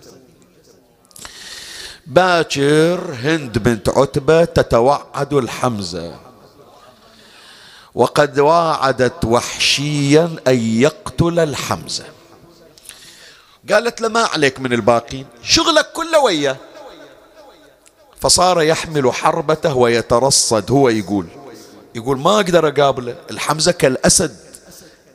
[2.07, 6.15] باكر هند بنت عتبة تتوعد الحمزة
[7.95, 12.05] وقد واعدت وحشيا أن يقتل الحمزة.
[13.71, 16.57] قالت له ما عليك من الباقين؟ شغلك كله وياه.
[18.21, 21.27] فصار يحمل حربته ويترصد هو يقول.
[21.95, 24.36] يقول ما أقدر أقابله الحمزة كالأسد.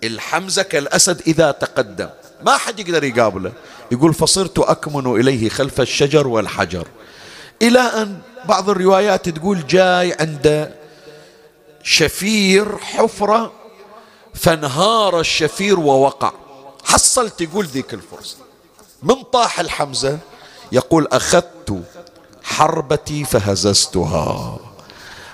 [0.04, 2.10] الحمزة كالأسد إذا تقدم.
[2.46, 3.52] ما حد يقدر يقابله.
[3.92, 6.88] يقول فصرت أكمن إليه خلف الشجر والحجر.
[7.62, 10.74] إلى أن بعض الروايات تقول جاي عند
[11.84, 13.52] شفير حفرة
[14.34, 16.32] فانهار الشفير ووقع.
[16.84, 18.38] حصلت يقول ذيك الفرصة.
[19.04, 20.20] من طاح الحمزة؟
[20.72, 21.84] يقول أخذت
[22.44, 24.60] حربتي فهززتها.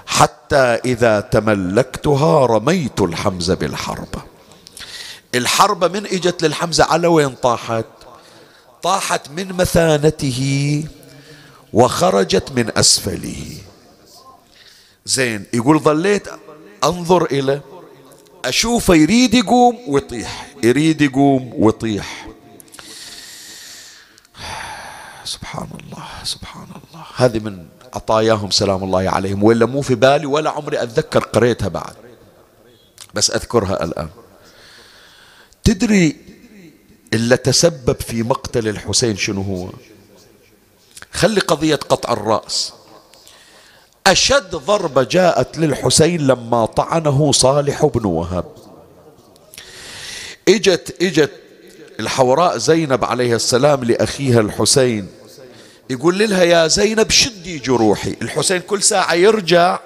[0.10, 4.22] حتى إذا تملكتها رميت الحمزة بالحربة
[5.36, 7.86] الحربة من إجت للحمزة على وين طاحت؟
[8.84, 10.84] طاحت من مثانته
[11.74, 13.58] وخرجت من أسفله.
[15.06, 16.28] زين يقول ظليت
[16.84, 17.62] أنظر إلى
[18.46, 22.28] أشوفه يريد يقوم ويطيح يريد يقوم ويطيح.
[25.34, 27.06] سبحان الله سبحان الله.
[27.16, 31.94] هذه من عطاياهم سلام الله عليهم ولا مو في بالي ولا عمري أتذكر قريتها بعد.
[33.14, 34.10] بس أذكرها الآن.
[35.64, 36.16] تدري
[37.14, 39.70] اللي تسبب في مقتل الحسين شنو هو؟
[41.12, 42.74] خلي قضية قطع الرأس.
[44.08, 48.46] أشد ضربة جاءت للحسين لما طعنه صالح بن وهب.
[50.48, 51.32] إجت إجت
[52.00, 55.08] الحوراء زينب عليه السلام لأخيها الحسين.
[55.90, 58.16] يقول لها يا زينب شدي جروحي.
[58.22, 59.80] الحسين كل ساعة يرجع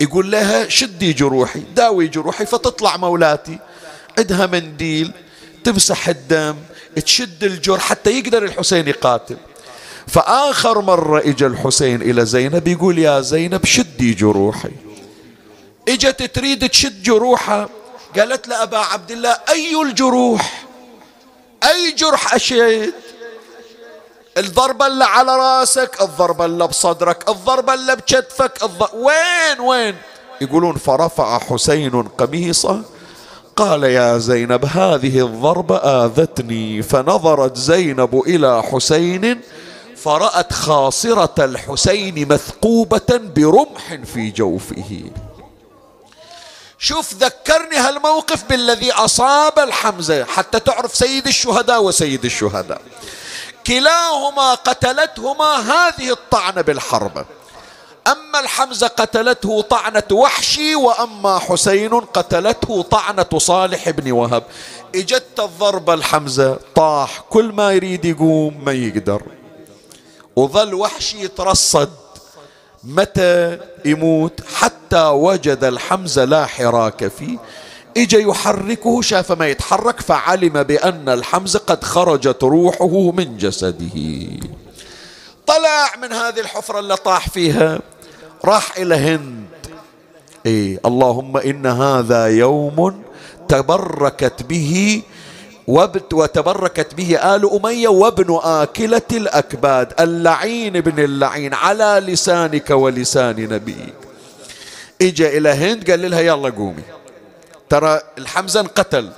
[0.00, 3.58] يقول لها شدي جروحي داوي جروحي فتطلع مولاتي.
[4.18, 5.12] عندها منديل
[5.64, 6.56] تمسح الدم
[7.04, 9.36] تشد الجرح حتى يقدر الحسين يقاتل.
[10.06, 14.72] فآخر مرة إجا الحسين إلى زينب يقول يا زينب شدي جروحي.
[15.88, 17.68] إجت تريد تشد جروحها.
[18.16, 20.64] قالت له أبا عبد الله أي الجروح؟
[21.64, 22.92] أي جرح أشد؟
[24.36, 28.82] الضربة اللي على راسك الضربة اللي بصدرك الضربة اللي بكتفك الض...
[28.94, 29.96] وين وين؟
[30.40, 32.82] يقولون فرفع حسين قميصه
[33.56, 39.40] قال يا زينب هذه الضربة آذتني فنظرت زينب إلى حسين
[39.96, 45.02] فرأت خاصرة الحسين مثقوبة برمح في جوفه.
[46.78, 52.80] شوف ذكرني هالموقف بالذي أصاب الحمزة حتى تعرف سيد الشهداء وسيد الشهداء.
[53.66, 57.26] كلاهما قتلتهما هذه الطعنة بالحرب.
[58.06, 64.42] أما الحمزة قتلته طعنة وحشي وأما حسين قتلته طعنة صالح بن وهب.
[64.94, 69.22] إجت الضربة الحمزة طاح كل ما يريد يقوم ما يقدر.
[70.36, 71.90] وظل وحشي يترصد
[72.84, 77.38] متى يموت حتى وجد الحمزة لا حراك فيه.
[77.96, 83.96] اجى يحركه شاف ما يتحرك فعلم بأن الحمزة قد خرجت روحه من جسده.
[85.46, 87.78] طلع من هذه الحفرة اللي طاح فيها
[88.44, 89.46] راح إلى هند.
[90.46, 93.02] إيه اللهم إن هذا يوم
[93.48, 95.02] تبركت به
[95.66, 103.94] وتبركت به آل أمية وابن آكلة الأكباد اللعين ابن اللعين على لسانك ولسان نبيك.
[105.02, 106.82] إجا إلى هند قال لها يلا قومي.
[107.68, 109.12] ترى الحمزة انقتل.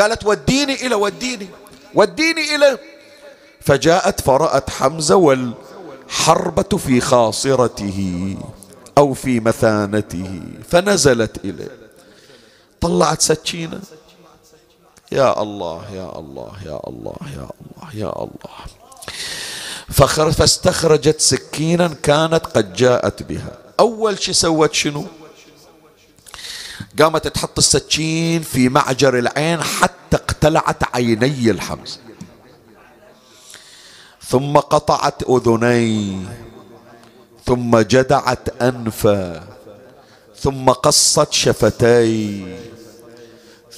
[0.00, 1.48] قالت وديني إلى وديني
[1.94, 2.78] وديني إلى.
[3.60, 8.36] فجاءت فرأت حمزة والحربة في خاصرته
[8.98, 11.76] أو في مثانته فنزلت إليه.
[12.80, 13.80] طلعت سكينة.
[15.12, 18.56] يا الله يا الله يا الله يا الله يا الله.
[20.32, 23.58] فاستخرجت سكينا كانت قد جاءت بها.
[23.80, 25.04] أول شي سوت شنو؟
[27.00, 31.98] قامت تحط السكين في محجر العين حتى اقتلعت عيني الحمزة.
[34.28, 36.18] ثم قطعت أذني
[37.46, 39.42] ثم جدعت أنفه
[40.40, 42.44] ثم قصت شفتي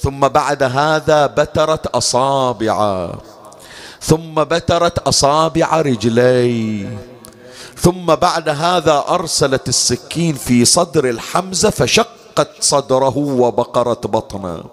[0.01, 3.09] ثم بعد هذا بترت أصابع
[4.01, 6.89] ثم بترت أصابع رجلي
[7.77, 11.69] ثم بعد هذا أرسلت السكين في صدر الحمزة
[12.35, 14.63] فشقت صدره وبقرت بطنه.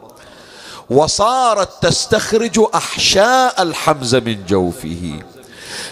[0.91, 5.23] وصارت تستخرج أحشاء الحمزة من جوفه.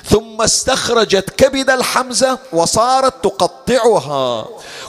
[0.05, 4.47] ثم استخرجت كبد الحمزة وصارت تقطعها.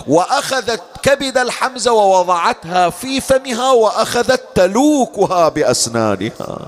[0.07, 6.67] وأخذت كبد الحمزة ووضعتها في فمها وأخذت تلوكها بأسنانها.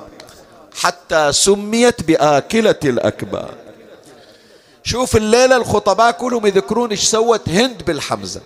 [0.81, 3.63] حتى سميت بآكلة الأكباد
[4.83, 8.41] شوف الليلة الخطباء كلهم يذكرون إيش سوت هند بالحمزة.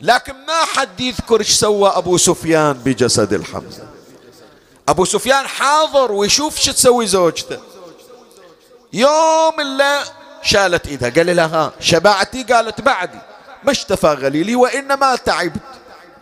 [0.00, 3.88] لكن ما حد يذكر إيش سوى أبو سفيان بجسد الحمزة.
[4.88, 7.58] أبو سفيان حاضر ويشوف شو تسوي زوجته.
[8.92, 10.02] يوم الا
[10.42, 13.18] شالت ايدها قال لها شبعتي؟ قالت بعدي.
[13.64, 15.60] ما اشتفى غليلي وإنما تعبت.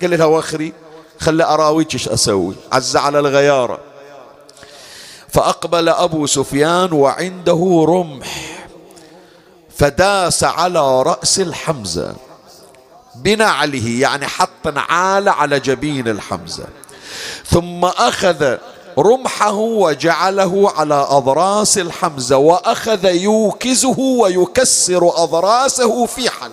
[0.00, 0.72] قال لها وخري
[1.20, 2.54] خلي اراويك إيش أسوي.
[2.72, 3.80] عز على الغيارة.
[5.28, 8.66] فأقبل أبو سفيان وعنده رمح.
[9.76, 12.14] فداس على رأس الحمزة.
[13.14, 16.66] بنعله يعني حط نعال على جبين الحمزة.
[17.46, 18.56] ثم أخذ
[18.98, 26.52] رمحه وجعله على أضراس الحمزة وأخذ يوكزه ويكسر أضراسه في حل.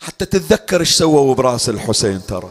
[0.00, 2.50] حتى تتذكر إيش سووا براس الحسين ترى.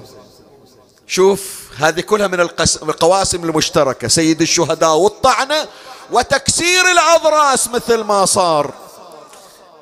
[1.08, 2.40] شوف هذه كلها من
[2.84, 4.08] القواسم المشتركة.
[4.08, 5.68] سيد الشهداء والطعنة
[6.12, 8.83] وتكسير الأضراس مثل ما صار.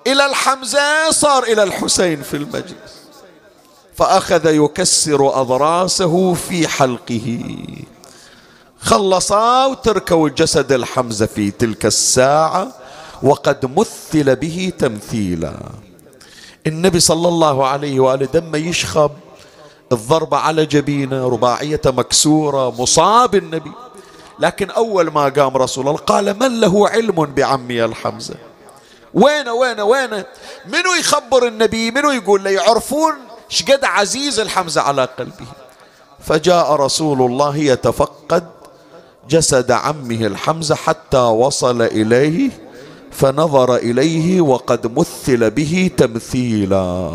[0.07, 3.01] إلى الحمزة صار إلى الحسين في المجلس.
[3.95, 7.55] فأخذ يكسر أضراسه في حلقه.
[8.79, 12.67] خلصا وتركوا جسد الحمزة في تلك الساعة
[13.23, 15.53] وقد مثل به تمثيلا.
[16.67, 19.11] النبي صلى الله عليه وآله دم يشخب
[19.91, 23.71] الضربة على جبينة رباعية مكسورة مصاب النبي.
[24.39, 28.35] لكن أول ما قام رسول الله قال من له علم بعمي الحمزة؟
[29.13, 30.23] وين وين وين؟
[30.65, 33.13] منو يخبر النبي؟ منو يقول له يعرفون
[33.49, 35.45] شقد عزيز الحمزة على قلبه.
[36.19, 38.47] فجاء رسول الله يتفقد
[39.29, 42.49] جسد عمه الحمزة حتى وصل إليه
[43.11, 47.09] فنظر إليه وقد مثل به تمثيلا.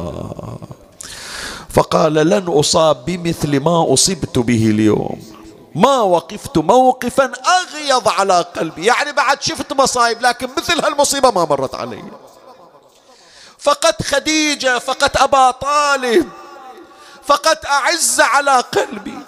[1.68, 5.22] فقال لن أصاب بمثل ما أصبت به اليوم.
[5.74, 7.32] ما وقفت موقفا
[7.92, 8.86] أغيض على قلبي.
[8.86, 12.04] يعني بعد شفت مصايب لكن مثل هالمصيبة ما مرت علي.
[13.58, 16.28] فقد خديجة فقد أبا طالب
[17.24, 19.18] فقد أعز على قلبي.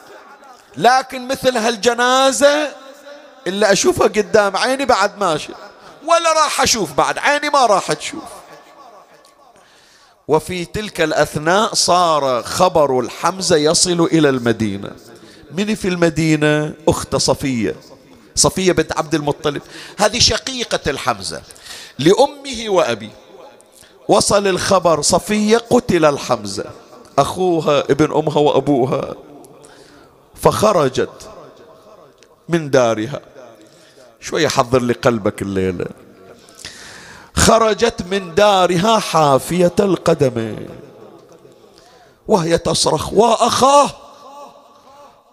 [0.76, 2.72] لكن مثل هالجنازة
[3.46, 5.52] اللي أشوفها قدام عيني بعد ماشي
[6.04, 8.22] ولا راح أشوف بعد عيني ما راح تشوف.
[10.28, 14.90] وفي تلك الأثناء صار خبر الحمزة يصل إلى المدينة.
[15.50, 17.76] من في المدينة؟ أخت صفية.
[18.38, 19.62] صفية بنت عبد المطلب.
[19.98, 21.42] هذه شقيقة الحمزة.
[21.98, 23.10] لأمه وأبي.
[24.08, 26.64] وصل الخبر صفية قتل الحمزة.
[27.18, 29.14] أخوها ابن أمها وأبوها.
[30.42, 31.30] فخرجت
[32.48, 33.20] من دارها.
[34.20, 35.86] شوية حضر لي قلبك الليلة.
[37.36, 40.68] خرجت من دارها حافية القدمين
[42.28, 43.90] وهي تصرخ وأخاه.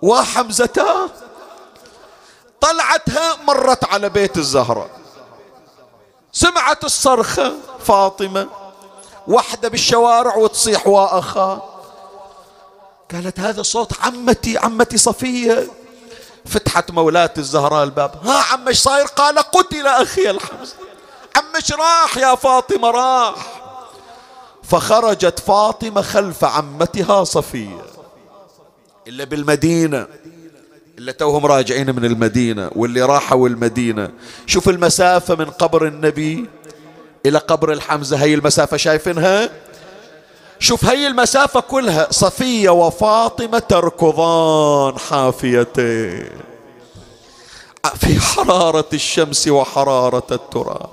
[0.01, 1.09] وحمزتاه
[2.65, 4.89] طلعتها مرت على بيت الزهراء
[6.31, 7.53] سمعت الصرخة
[7.85, 8.47] فاطمة
[9.27, 11.69] وحدة بالشوارع وتصيح وأخا.
[13.11, 15.67] قالت هذا صوت عمتي عمتي صفية.
[16.45, 18.27] فتحت مولاة الزهراء الباب.
[18.27, 20.75] ها عم إيش صاير؟ قال قتل أخي الحمزة.
[21.35, 23.35] عمش راح يا فاطمة؟ راح.
[24.63, 27.85] فخرجت فاطمة خلف عمتها صفية.
[29.07, 30.07] إلا بالمدينة.
[30.99, 34.11] إلا توهم راجعين من المدينة واللي راحوا المدينة.
[34.47, 36.49] شوف المسافة من قبر النبي
[37.25, 38.17] إلى قبر الحمزة.
[38.17, 39.49] هي المسافة شايفينها؟
[40.59, 42.07] شوف هي المسافة كلها.
[42.11, 46.29] صفية وفاطمة تركضان حافيتين.
[47.95, 50.89] في حرارة الشمس وحرارة التراب.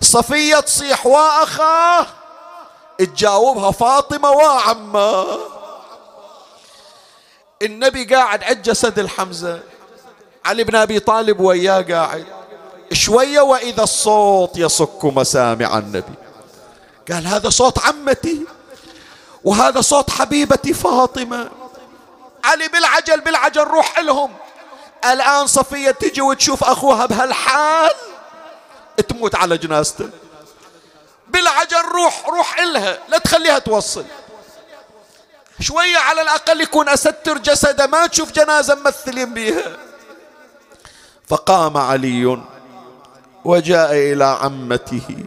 [0.00, 2.06] صفية تصيح وأخاه؟
[2.98, 5.26] تجاوبها فاطمة وعمه
[7.62, 9.60] النبي قاعد على جسد الحمزة.
[10.44, 12.26] علي بن أبي طالب وياه قاعد.
[12.92, 16.14] شوية وإذا الصوت يصك مسامع النبي.
[17.12, 18.44] قال هذا صوت عمتي
[19.44, 21.50] وهذا صوت حبيبتي فاطمة.
[22.44, 24.32] علي بالعجل بالعجل روح لهم.
[25.04, 27.90] الآن صفية تجي وتشوف أخوها بهالحال
[29.08, 30.10] تموت على جنازته.
[31.28, 34.04] بالعجل روح روح إلها لا تخليها توصل.
[35.60, 39.76] شوية على الأقل يكون أستر جسده ما تشوف جنازة ممثلين بيها.
[41.28, 42.38] فقام علي
[43.44, 45.24] وجاء إلى عمته.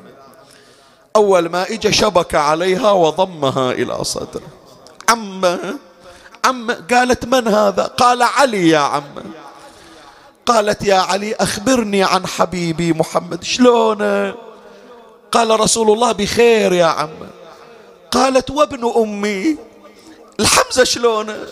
[1.15, 4.47] أول ما إجا شبك عليها وضمها إلى صدره.
[5.09, 5.45] عم
[6.45, 9.15] عم قالت من هذا؟ قال علي يا عم.
[10.45, 13.43] قالت يا علي أخبرني عن حبيبي محمد.
[13.43, 14.01] شلون؟
[15.31, 17.09] قال رسول الله بخير يا عم.
[18.11, 19.68] قالت وابن أمي.
[20.39, 21.47] الحمزة شلونه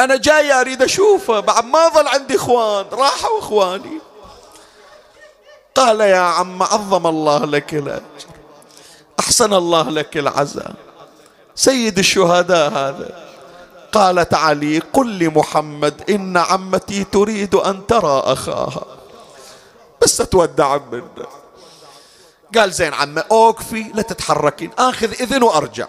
[0.00, 3.98] أنا جاي أريد أشوفه بعد ما ظل عندي إخوان راحوا إخواني.
[5.74, 8.28] قال يا عم عظم الله لك الأجر
[9.20, 10.74] أحسن الله لك العزاء.
[11.54, 13.30] سيد الشهداء هذا.
[13.92, 18.84] قالت علي قل لمحمد إن عمتي تريد أن ترى أخاها.
[20.02, 21.26] بس تودع منه.
[22.54, 25.86] قال زين عمه أوقفي لا تتحركين آخذ إذن وأرجع.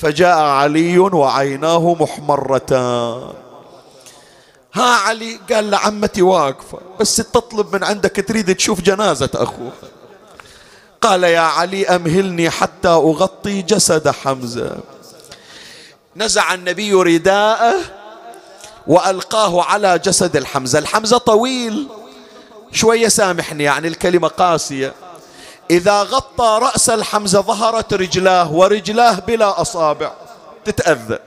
[0.00, 3.32] فجاء علي وعيناه محمرتان
[4.74, 9.72] ها علي قال لعمتي واقفة بس تطلب من عندك تريد تشوف جنازة أخوها
[11.00, 14.78] قال يا علي أمهلني حتى أغطي جسد حمزة.
[16.16, 17.74] نزع النبي رداءه
[18.86, 20.78] وألقاه على جسد الحمزة.
[20.78, 21.88] الحمزة طويل
[22.72, 24.92] شوية سامحني يعني الكلمة قاسية.
[25.70, 30.12] إذا غطى رأس الحمزة ظهرت رجلاه ورجلاه بلا أصابع.
[30.64, 31.18] تتأذى.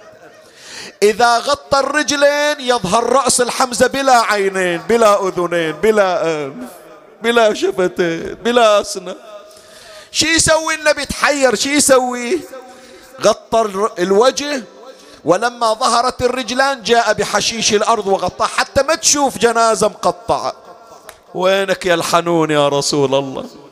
[1.03, 6.69] إذا غطى الرجلين يظهر رأس الحمزة بلا عينين بلا أذنين بلا أنف
[7.21, 9.15] بلا شفتين بلا أسنان
[10.11, 11.55] شي يسوي النبي؟ تحير.
[11.55, 12.39] شي يسوي؟
[13.21, 13.61] غطى
[13.99, 14.63] الوجه.
[15.25, 18.47] ولما ظهرت الرجلان جاء بحشيش الأرض وغطاه.
[18.47, 20.53] حتى ما تشوف جنازة مقطعة.
[21.35, 23.62] وينك يا الحنون يا رسول الله؟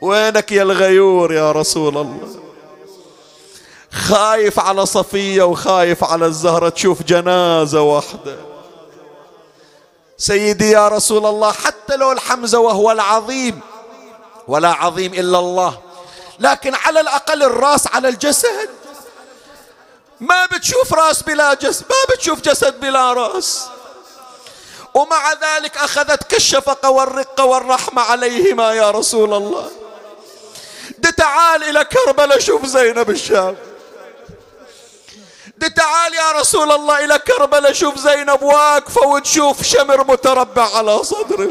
[0.00, 2.40] وينك يا الغيور يا رسول الله؟
[3.92, 8.36] خايف على صفية وخايف على الزهرة تشوف جنازة واحدة.
[10.18, 13.60] سيدي يا رسول الله حتى لو الحمزة وهو العظيم
[14.48, 15.78] ولا عظيم إلا الله
[16.38, 18.70] لكن على الأقل الراس على الجسد.
[20.20, 23.66] ما بتشوف راس بلا جسد ما بتشوف جسد بلا راس.
[24.94, 29.70] ومع ذلك أخذتك الشفقة والرقة والرحمة عليهما يا رسول الله.
[31.04, 33.56] دي تعال إلى كربلاء شوف زينب الشام
[35.58, 41.50] دي تعال يا رسول الله إلى كربلاء شوف زينب واقفة وتشوف شمر متربع على صدره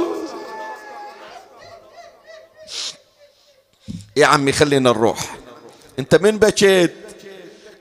[4.15, 5.35] يا عمي خلينا نروح.
[5.99, 6.95] أنت من بكيت؟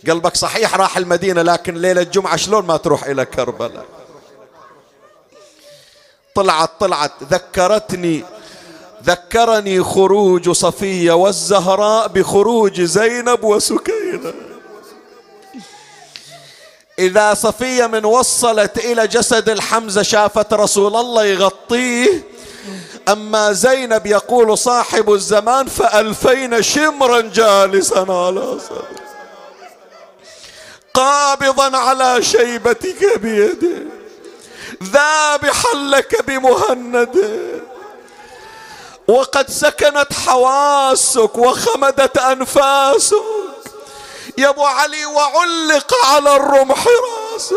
[0.09, 3.87] قلبك صحيح راح المدينة لكن ليلة الجمعة شلون ما تروح إلى كربلاء؟
[6.35, 8.25] طلعت طلعت ذكرتني
[9.05, 14.33] ذكرني خروج صفية والزهراء بخروج زينب وسكينة.
[16.99, 22.25] إذا صفية من وصلت إلى جسد الحمزة شافت رسول الله يغطيه
[23.09, 29.03] أما زينب يقول صاحب الزمان فألفين شمرا جالسا على صدر
[30.95, 33.83] قابضا على شيبتك بيده
[34.83, 37.31] ذابحا لك بمهنده
[39.09, 43.17] وقد سكنت حواسك وخمدت أنفاسك.
[44.39, 47.57] يا أبو علي وعلق على الرمح راسك.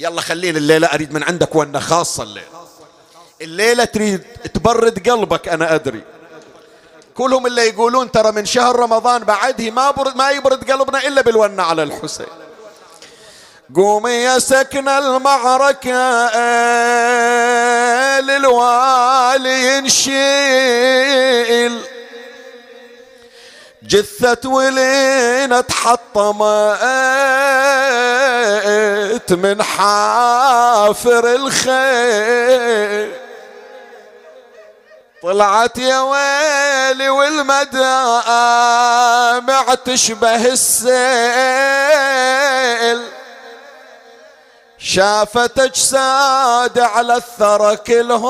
[0.00, 2.66] يلا خلينا الليلة أريد من عندك وأنا خاصة الليلة.
[3.40, 4.22] الليلة تريد
[4.54, 6.02] تبرد قلبك أنا أدري.
[7.14, 11.62] كلهم اللي يقولون ترى من شهر رمضان بعده ما برد ما يبرد قلبنا إلا بالونة
[11.62, 12.43] على الحسين.
[13.76, 16.30] قومي يا سكن المعركة
[18.20, 20.94] للوالي ينشيل.
[23.82, 26.52] جثة ولين تحطمت
[29.32, 33.12] من حافر الخيل.
[35.22, 37.74] طلعت يا ويلي والمدامع
[39.84, 40.94] تشبه السيل.
[44.86, 48.26] شافت اجساد على الثرى كلهم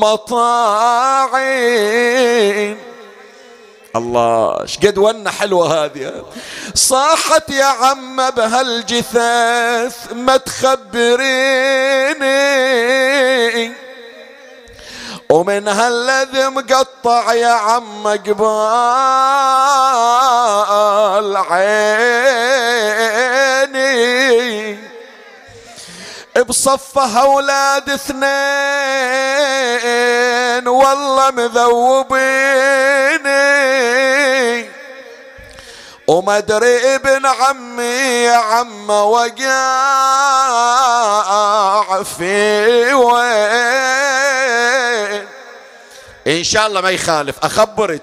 [0.00, 1.58] مطاعين
[3.96, 6.24] الله شقد ونة حلوة هذه
[6.74, 11.18] صاحت يا عم بهالجثث ما تخبريني
[15.30, 18.46] ومن هالذي مقطع يا عم قبال
[21.36, 22.08] عيني.
[26.48, 28.28] بصفها أولاد اثنين
[30.68, 32.18] والله مذوبيني.
[36.08, 39.28] وما أدري ابن عمي يا عم وقع
[42.02, 43.18] في وين.
[46.26, 47.36] إن شاء الله ما يخالف.
[47.42, 48.02] أخبرك.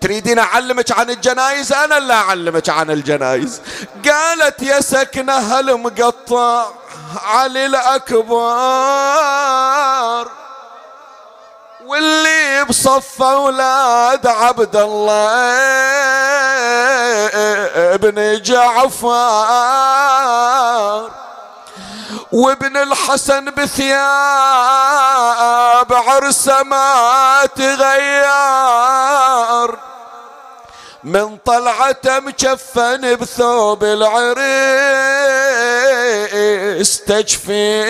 [0.00, 3.60] تريدين أعلمك عن الجنايز؟ أنا لا أعلمك عن الجنايز.
[4.08, 6.66] قالت يا سكنة هالمقطع
[7.24, 8.28] علي الاكبر
[11.86, 16.27] واللي بصف أولاد عبد الله.
[17.94, 19.08] ابن جعفر
[22.32, 23.98] وابن الحسن بثياب
[25.92, 29.08] عرسه ما تغير.
[31.04, 34.40] من طلعته مكفن بثوب العريس
[37.00, 37.88] تجفين.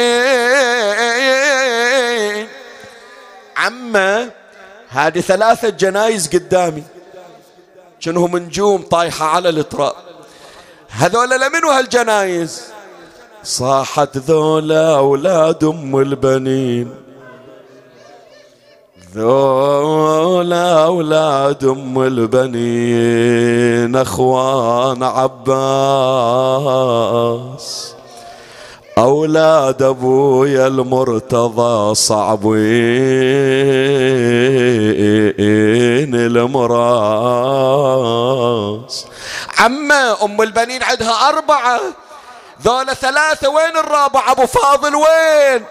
[3.56, 4.30] عمة
[4.88, 6.84] هذه ثلاثة جنايز قدامي.
[8.00, 9.92] شنهم نجوم طايحة على التراب
[10.88, 12.62] هذول لمنو هالجنايز؟
[13.44, 16.94] صاحت ذولا أولاد أم البنين.
[19.14, 25.58] ذولا أولاد أم البنين أخوان عباس.
[28.98, 32.58] أولاد أبويا المرتضى صعبين
[36.14, 36.66] المراس.
[39.58, 41.80] عمة أم البنين عندها أربعة.
[42.62, 45.64] ذولا ثلاثة وين الرابع؟ أبو فاضل وين؟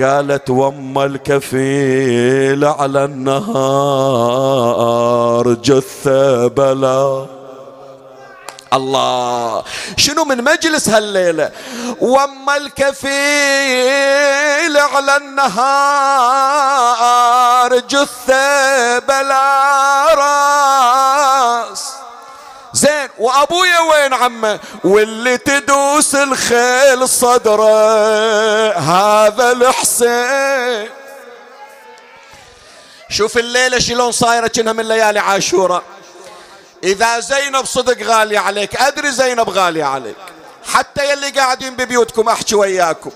[0.00, 3.52] قالت وأم الكفيل على النهار
[5.52, 7.26] جثة بلا.
[8.72, 9.64] الله.
[9.96, 11.50] شنو من مجلس هالليلة؟
[12.00, 13.12] وما الكفيل
[14.76, 15.62] على النهار
[17.78, 21.92] جثة بلا راس.
[22.72, 30.90] زين وأبويا وين عمه؟ واللي تدوس الخيل صدره هذا الحسين.
[33.08, 35.82] شوف الليلة شلون صايرة كأنها من ليالي عاشوراء
[36.84, 40.16] إذا زينب صدق غاليه عليك أدري زينب غالية عليك.
[40.72, 43.10] حتى يلي قاعدين ببيوتكم أحكي وياكم.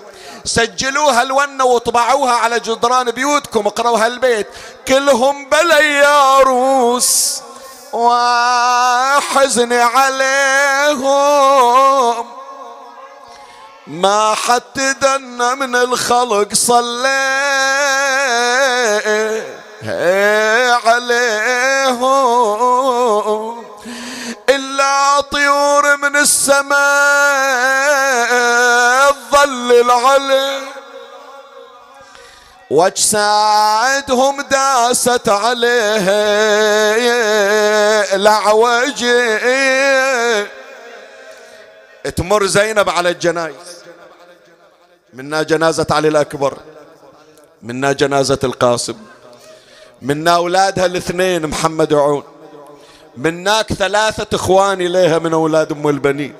[0.44, 4.47] سجلوها الونة واطبعوها على جدران بيوتكم اقرأوا هالبيت
[4.88, 7.40] كلهم بلا يا روس
[7.93, 11.06] وحزني عليهم.
[13.86, 17.06] ما حتى دنا من الخلق صلي.
[20.86, 22.06] عليهم.
[24.48, 26.76] إلا طيور من السماء
[29.12, 30.60] تظلل عليه
[32.70, 36.06] واجسادهم داست عليه
[38.14, 39.04] العوج
[42.16, 43.76] تمر زينب على الجنايز.
[45.12, 46.58] منا جنازة علي الأكبر.
[47.62, 48.96] منا جنازة القاسم.
[50.02, 52.23] منا أولادها الاثنين محمد وعون.
[53.16, 56.35] مناك ثلاثة إخوان لها من أولاد أم البنين.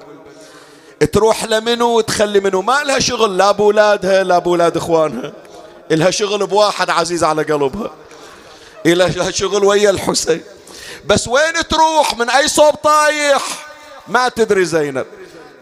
[1.13, 5.33] تروح لمنو وتخلي منو؟ ما لها شغل لا بولادها لا بولاد إخوانها.
[5.91, 7.91] إلها شغل بواحد عزيز على قلبها.
[8.87, 10.43] إلها شغل ويا الحسين.
[11.07, 13.43] بس وين تروح؟ من أي صوب طايح؟
[14.09, 15.07] ما تدري زينب.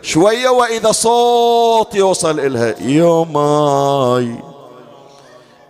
[0.03, 4.54] شوية وإذا صوت يوصل إلها يوماي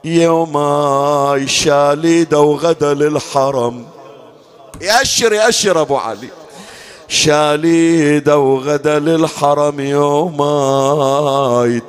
[0.05, 3.87] يوماي شاليدة وغدا للحرم
[4.81, 6.29] يأشر يأشر أبو علي.
[7.09, 11.03] شاليدة وغدا للحرم يوماي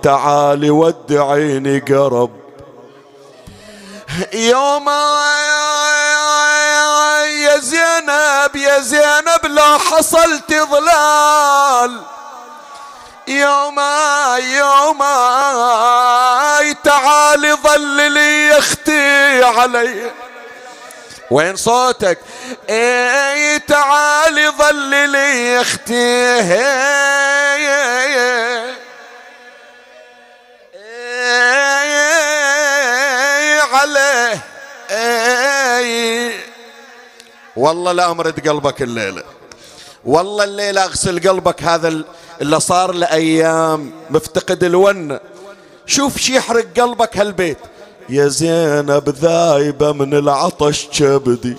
[0.03, 2.29] تعالي ودعيني قرب.
[4.33, 4.89] يوم
[7.45, 12.14] يا زينب يا زينب لا حصلت ظلال.
[13.27, 13.79] يوم
[14.37, 14.99] يوم
[16.83, 20.11] تعالي ظللي يا أختي علي.
[21.31, 22.19] وين صوتك؟
[22.69, 26.25] أي تعالي ظللي يا أختي
[33.73, 34.41] عليه
[37.55, 39.23] والله لا أمرد قلبك الليلة.
[40.05, 42.03] والله الليلة أغسل قلبك هذا
[42.41, 45.17] اللي صار لأيام مفتقد الون.
[45.85, 47.57] شوف شي يحرق قلبك هالبيت.
[48.09, 51.55] يا زينب ذايبة من العطش كبدي.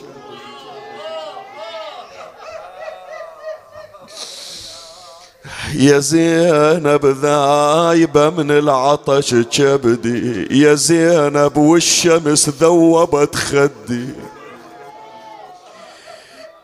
[5.75, 10.49] يا زينب ذايبة من العطش كبدي.
[10.63, 14.09] يا زينب والشمس ذوبت خدي.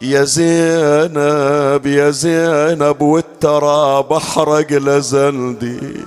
[0.02, 6.04] يا زينب يا زينب والتراب احرق لزندي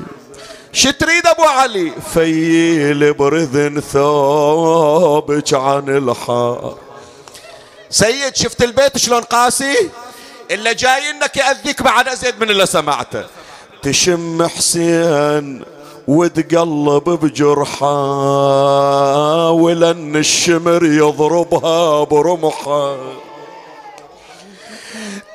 [0.74, 6.78] شو تريد أبو علي؟ فيل برذن ثوبك عن الحار.
[7.90, 9.90] سيد شفت البيت شلون قاسي؟
[10.52, 13.24] اللي جاي إنك يأذيك بعد أزيد من اللي سمعته.
[13.82, 15.64] تشم حسين
[16.08, 17.92] وتقلب بجرحه
[19.52, 22.98] ولن الشمر يضربها برمحه.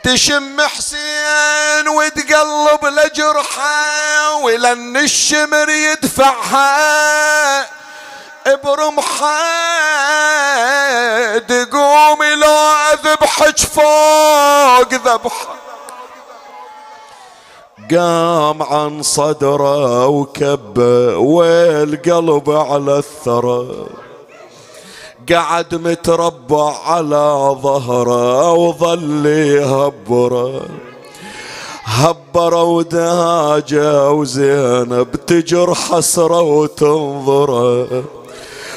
[0.05, 6.71] تشم حسين وتقلب لجرحه ولن الشمر يدفعها
[8.65, 9.39] برمحه.
[11.39, 12.57] تقوم لو
[12.93, 15.55] اذبحك فوق ذبحه
[17.91, 23.87] قام عن صدره وكبه والقلب على الثرى.
[25.29, 30.63] قعد متربع على ظهره وظل يهبره
[31.85, 38.05] هبره وداجه وزينب تجر حسره وتنظره.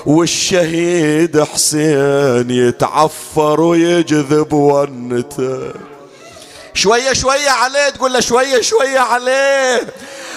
[0.05, 5.73] والشهيد حسين يتعفر ويجذب ونته.
[6.73, 9.93] شوية شوية عليه تقول له شوية شوية عليه.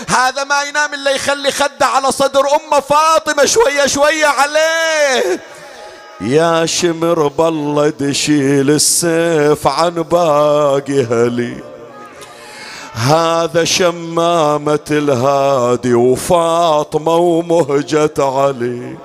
[0.09, 3.45] هذا ما ينام إلا يخلي خده على صدر أمه فاطمة.
[3.45, 5.41] شوية شوية عليه.
[6.20, 11.56] يا شمر بالله دشيل السيف عن باقي هلي
[12.93, 18.97] هذا شمامة الهادي وفاطمة ومهجة علي.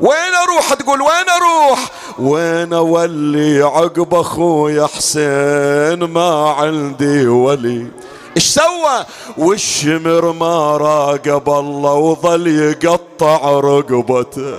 [0.00, 7.86] وين أروح؟ تقول وين أروح؟ وين أولي عقب اخويا حسين ما عندي ولي.
[8.36, 9.04] إيش سوى؟
[9.38, 14.54] والشمر ما راقب الله وظل يقطع رقبته.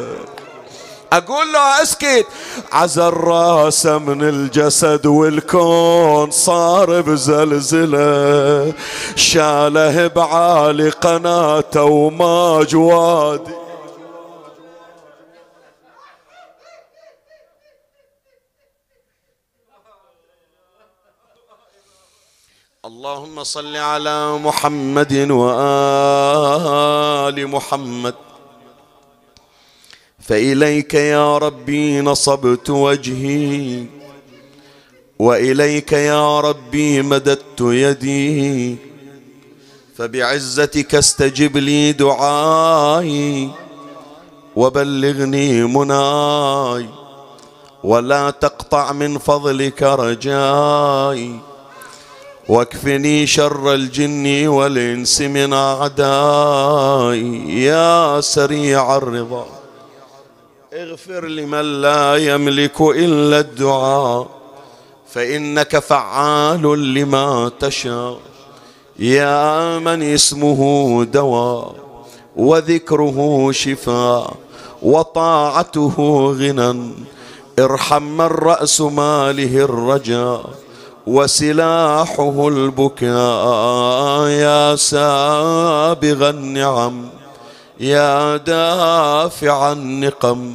[1.13, 2.27] أقول له أسكت.
[2.71, 8.73] عزل راسه من الجسد والكون صار بزلزلة.
[9.15, 13.59] شاله بعالي قناته وما جوادي
[22.85, 25.57] اللهم صل على محمد وآل
[27.47, 28.28] محمد.
[30.29, 33.85] فإليك يا ربي نصبت وجهي
[35.19, 38.75] وإليك يا ربي مددت يدي.
[39.97, 43.49] فبعزتك استجب لي دعائي
[44.55, 46.85] وبلغني مناي
[47.83, 51.39] ولا تقطع من فضلك رجائي.
[52.49, 57.29] واكفني شر الجن والإنس من أعدائي.
[57.63, 59.58] يا سريع الرضا.
[60.73, 64.27] اغفر لمن لا يملك إلا الدعاء
[65.13, 68.19] فإنك فعال لما تشاء.
[68.99, 71.75] يا من اسمه دواء
[72.35, 74.33] وذكره شفاء
[74.81, 75.95] وطاعته
[76.39, 76.91] غنى.
[77.59, 80.49] ارحم من رأس ماله الرجاء
[81.07, 84.27] وسلاحه البكاء.
[84.27, 87.09] يا سابغ النعم.
[87.79, 90.53] يا دافع النقم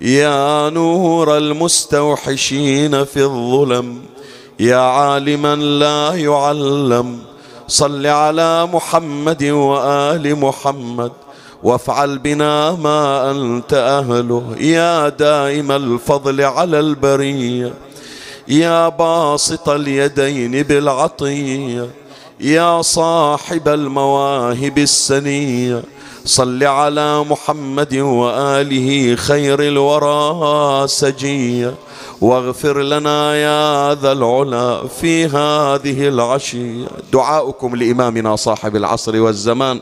[0.00, 3.98] يا نور المستوحشين في الظلم
[4.60, 7.18] يا عالما لا يعلم
[7.68, 11.12] صل على محمد وآل محمد
[11.62, 17.74] وافعل بنا ما أنت أهله يا دائم الفضل على البرية
[18.48, 21.88] يا باسط اليدين بالعطية
[22.40, 25.82] يا صاحب المواهب السنية.
[26.26, 31.74] صل على محمد وآله خير الورى سجيه
[32.20, 36.86] واغفر لنا يا ذا العلا في هذه العشية.
[37.12, 39.80] دعاؤكم لإمامنا صاحب العصر والزمان.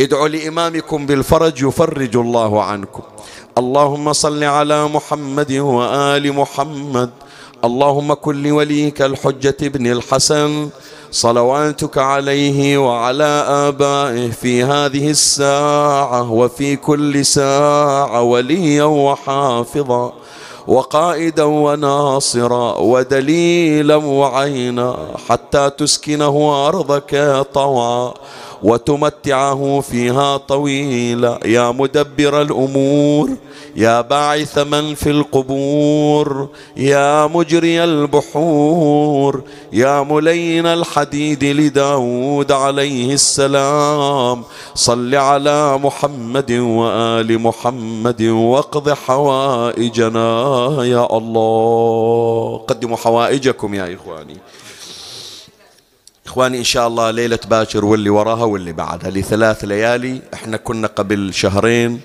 [0.00, 3.02] ادعوا لإمامكم بالفرج يفرج الله عنكم.
[3.58, 7.10] اللهم صل على محمد وآل محمد
[7.64, 10.68] اللهم كن لوليك الحجة ابن الحسن
[11.10, 20.12] صلواتك عليه وعلى آبائه في هذه الساعة وفي كل ساعة وليا وحافظا
[20.66, 24.96] وقائدا وناصرا ودليلا وعينا
[25.28, 28.14] حتى تسكنه أرضك طوعا.
[28.62, 31.38] وتمتعه فيها طويلا.
[31.44, 33.30] يا مدبر الأمور
[33.76, 44.42] يا باعث من في القبور يا مجري البحور يا ملين الحديد لداود عليه السلام.
[44.74, 50.28] صل على محمد وآل محمد واقض حوائجنا
[50.84, 52.60] يا الله.
[52.68, 54.36] قدموا حوائجكم يا إخواني.
[56.26, 59.10] إخواني إن شاء الله ليلة باكر واللي وراها واللي بعدها.
[59.10, 62.00] لثلاث ليالي إحنا كنا قبل شهرين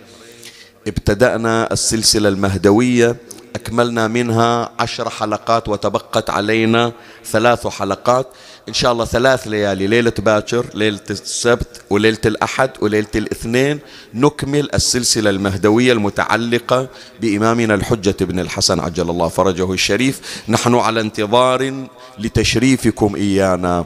[0.88, 3.16] ابتدأنا السلسلة المهدوية
[3.56, 6.92] أكملنا منها عشر حلقات وتبقت علينا
[7.26, 8.28] ثلاث حلقات.
[8.68, 13.80] إن شاء الله ثلاث ليالي ليلة باكر ليلة السبت وليلة الأحد وليلة الاثنين
[14.14, 16.88] نكمل السلسلة المهدوية المتعلقة
[17.22, 20.44] بإمامنا الحجة بن الحسن عجل الله فرجه الشريف.
[20.50, 21.88] نحن على انتظار
[22.20, 23.86] لتشريفكم إيانا.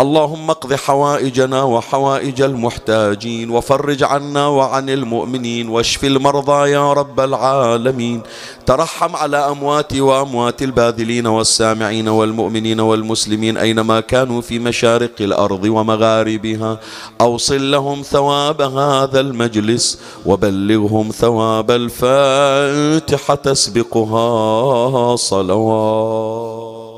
[0.00, 8.22] اللهم اقض حوائجنا وحوائج المحتاجين وفرج عنا وعن المؤمنين واشف المرضى يا رب العالمين.
[8.66, 16.80] ترحم على أمواتي وأموات الباذلين والسامعين والمؤمنين والمسلمين أينما كانوا في مشارق الأرض ومغاربها.
[17.20, 26.97] أوصل لهم ثواب هذا المجلس وبلغهم ثواب الفاتحة تسبقها صلوات.